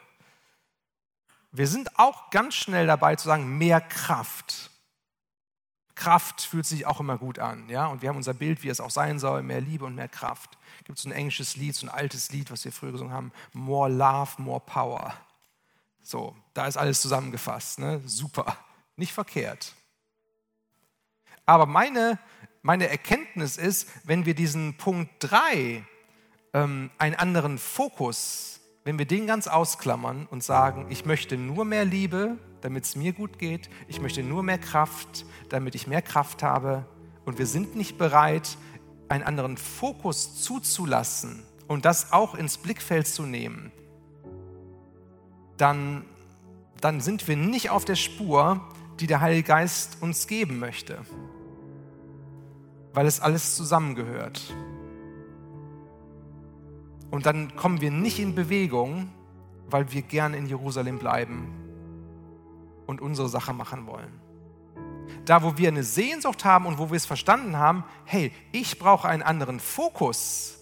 [1.51, 4.71] Wir sind auch ganz schnell dabei zu sagen, mehr Kraft.
[6.03, 7.69] Kraft fühlt sich auch immer gut an.
[7.69, 7.87] Ja?
[7.87, 10.57] Und wir haben unser Bild, wie es auch sein soll, mehr Liebe und mehr Kraft.
[10.79, 13.31] Es gibt so ein englisches Lied, so ein altes Lied, was wir früher gesungen haben,
[13.53, 15.13] More Love, More Power.
[16.01, 17.79] So, da ist alles zusammengefasst.
[17.79, 18.01] Ne?
[18.05, 18.57] Super,
[18.97, 19.75] nicht verkehrt.
[21.45, 22.19] Aber meine,
[22.63, 25.85] meine Erkenntnis ist, wenn wir diesen Punkt 3
[26.53, 31.85] ähm, einen anderen Fokus, wenn wir den ganz ausklammern und sagen, ich möchte nur mehr
[31.85, 36.43] Liebe, damit es mir gut geht, ich möchte nur mehr Kraft, damit ich mehr Kraft
[36.43, 36.85] habe.
[37.25, 38.57] Und wir sind nicht bereit,
[39.09, 43.73] einen anderen Fokus zuzulassen und das auch ins Blickfeld zu nehmen,
[45.57, 46.05] dann,
[46.79, 48.61] dann sind wir nicht auf der Spur,
[48.99, 50.99] die der Heilige Geist uns geben möchte,
[52.93, 54.53] weil es alles zusammengehört.
[57.11, 59.09] Und dann kommen wir nicht in Bewegung,
[59.69, 61.62] weil wir gern in Jerusalem bleiben
[62.85, 64.19] und unsere Sache machen wollen.
[65.25, 69.07] Da, wo wir eine Sehnsucht haben und wo wir es verstanden haben, hey, ich brauche
[69.07, 70.59] einen anderen Fokus.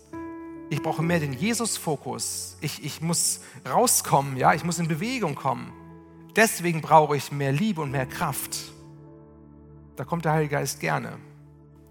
[0.69, 2.57] Ich brauche mehr den Jesus-Fokus.
[2.61, 5.73] Ich, ich muss rauskommen, ja, ich muss in Bewegung kommen.
[6.35, 8.57] Deswegen brauche ich mehr Liebe und mehr Kraft.
[9.95, 11.17] Da kommt der Heilige Geist gerne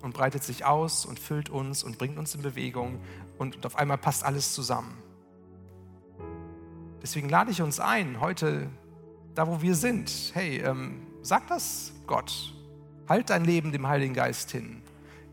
[0.01, 3.01] und breitet sich aus und füllt uns und bringt uns in Bewegung
[3.39, 4.97] und auf einmal passt alles zusammen.
[7.03, 8.69] Deswegen lade ich uns ein, heute
[9.35, 12.55] da, wo wir sind, hey, ähm, sag das Gott.
[13.09, 14.83] Halt dein Leben dem Heiligen Geist hin.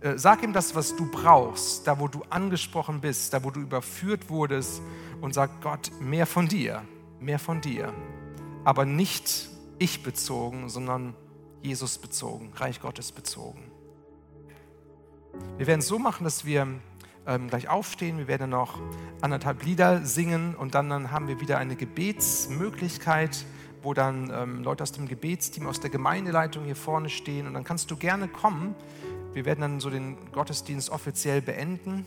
[0.02, 3.60] Äh, sag ihm das, was du brauchst, da, wo du angesprochen bist, da, wo du
[3.60, 4.82] überführt wurdest
[5.22, 6.84] und sag Gott, mehr von dir,
[7.20, 7.94] mehr von dir.
[8.64, 11.16] Aber nicht ich bezogen, sondern
[11.62, 13.72] Jesus bezogen, Reich Gottes bezogen.
[15.58, 16.68] Wir werden es so machen, dass wir
[17.28, 18.18] ähm, gleich aufstehen.
[18.18, 18.80] Wir werden noch
[19.22, 23.46] anderthalb Lieder singen und dann, dann haben wir wieder eine Gebetsmöglichkeit,
[23.88, 27.48] wo dann ähm, Leute aus dem Gebetsteam, aus der Gemeindeleitung hier vorne stehen.
[27.48, 28.76] Und dann kannst du gerne kommen.
[29.32, 32.06] Wir werden dann so den Gottesdienst offiziell beenden.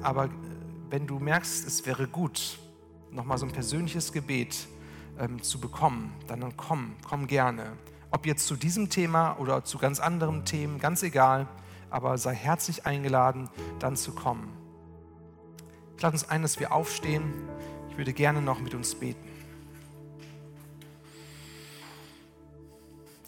[0.00, 0.30] Aber äh,
[0.88, 2.58] wenn du merkst, es wäre gut,
[3.10, 4.68] nochmal so ein persönliches Gebet
[5.18, 7.72] ähm, zu bekommen, dann, dann komm, komm gerne.
[8.10, 11.46] Ob jetzt zu diesem Thema oder zu ganz anderen Themen, ganz egal
[11.90, 13.50] aber sei herzlich eingeladen,
[13.80, 14.48] dann zu kommen.
[15.94, 17.34] Ich lade uns ein, dass wir aufstehen.
[17.90, 19.27] Ich würde gerne noch mit uns beten.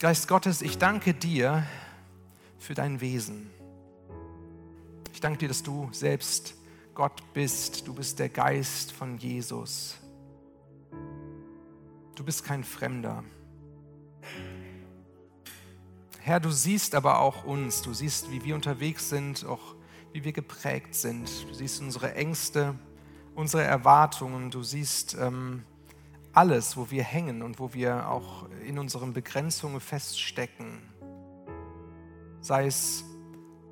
[0.01, 1.63] Geist Gottes, ich danke dir
[2.57, 3.51] für dein Wesen.
[5.13, 6.55] Ich danke dir, dass du selbst
[6.95, 7.87] Gott bist.
[7.87, 9.99] Du bist der Geist von Jesus.
[12.15, 13.23] Du bist kein Fremder.
[16.17, 17.83] Herr, du siehst aber auch uns.
[17.83, 19.75] Du siehst, wie wir unterwegs sind, auch
[20.13, 21.29] wie wir geprägt sind.
[21.47, 22.73] Du siehst unsere Ängste,
[23.35, 24.49] unsere Erwartungen.
[24.49, 25.61] Du siehst ähm,
[26.33, 30.81] alles, wo wir hängen und wo wir auch in unseren Begrenzungen feststecken.
[32.39, 33.03] Sei es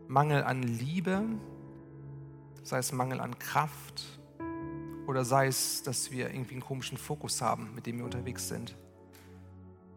[0.08, 1.24] Mangel an Liebe,
[2.64, 4.20] sei es Mangel an Kraft
[5.08, 8.76] oder sei es, dass wir irgendwie einen komischen Fokus haben, mit dem wir unterwegs sind.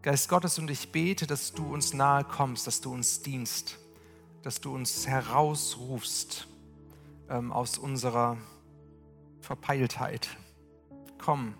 [0.01, 3.77] Geist Gottes, und ich bete, dass du uns nahe kommst, dass du uns dienst,
[4.41, 6.47] dass du uns herausrufst
[7.29, 8.37] ähm, aus unserer
[9.39, 10.29] Verpeiltheit.
[11.17, 11.53] Komm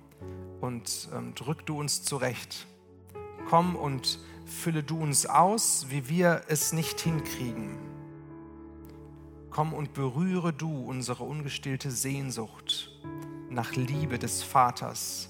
[0.62, 2.68] und ähm, drück du uns zurecht.
[3.50, 7.78] Komm und fülle du uns aus, wie wir es nicht hinkriegen.
[9.50, 12.92] Komm und berühre du unsere ungestillte Sehnsucht
[13.50, 15.30] nach Liebe des Vaters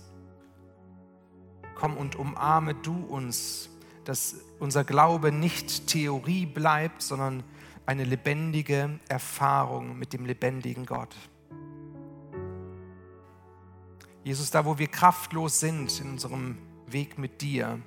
[1.83, 3.69] komm und umarme du uns,
[4.05, 7.43] dass unser Glaube nicht Theorie bleibt, sondern
[7.85, 11.13] eine lebendige Erfahrung mit dem lebendigen Gott.
[14.23, 16.57] Jesus, da wo wir kraftlos sind in unserem
[16.87, 17.79] Weg mit dir,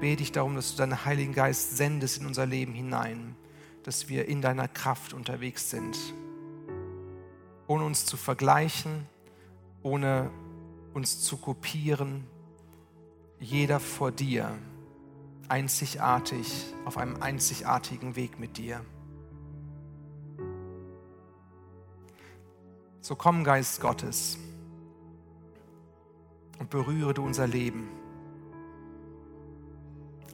[0.00, 3.36] bete ich darum, dass du deinen Heiligen Geist sendest in unser Leben hinein,
[3.82, 5.98] dass wir in deiner Kraft unterwegs sind,
[7.66, 9.06] ohne uns zu vergleichen,
[9.82, 10.30] ohne
[10.94, 12.26] uns zu kopieren,
[13.40, 14.56] jeder vor dir,
[15.48, 18.80] einzigartig, auf einem einzigartigen Weg mit dir.
[23.00, 24.38] So komm, Geist Gottes,
[26.58, 27.88] und berühre du unser Leben.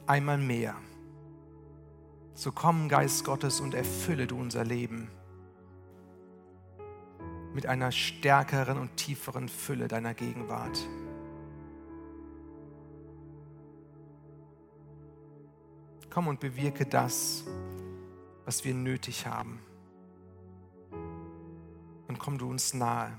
[0.07, 0.75] Einmal mehr.
[2.33, 5.09] So komm, Geist Gottes, und erfülle du unser Leben
[7.55, 10.77] mit einer stärkeren und tieferen Fülle deiner Gegenwart.
[16.09, 17.45] Komm und bewirke das,
[18.43, 19.59] was wir nötig haben.
[22.09, 23.17] Und komm du uns nahe.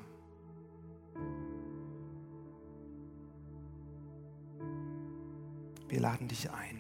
[5.89, 6.76] Wir laden dich ein.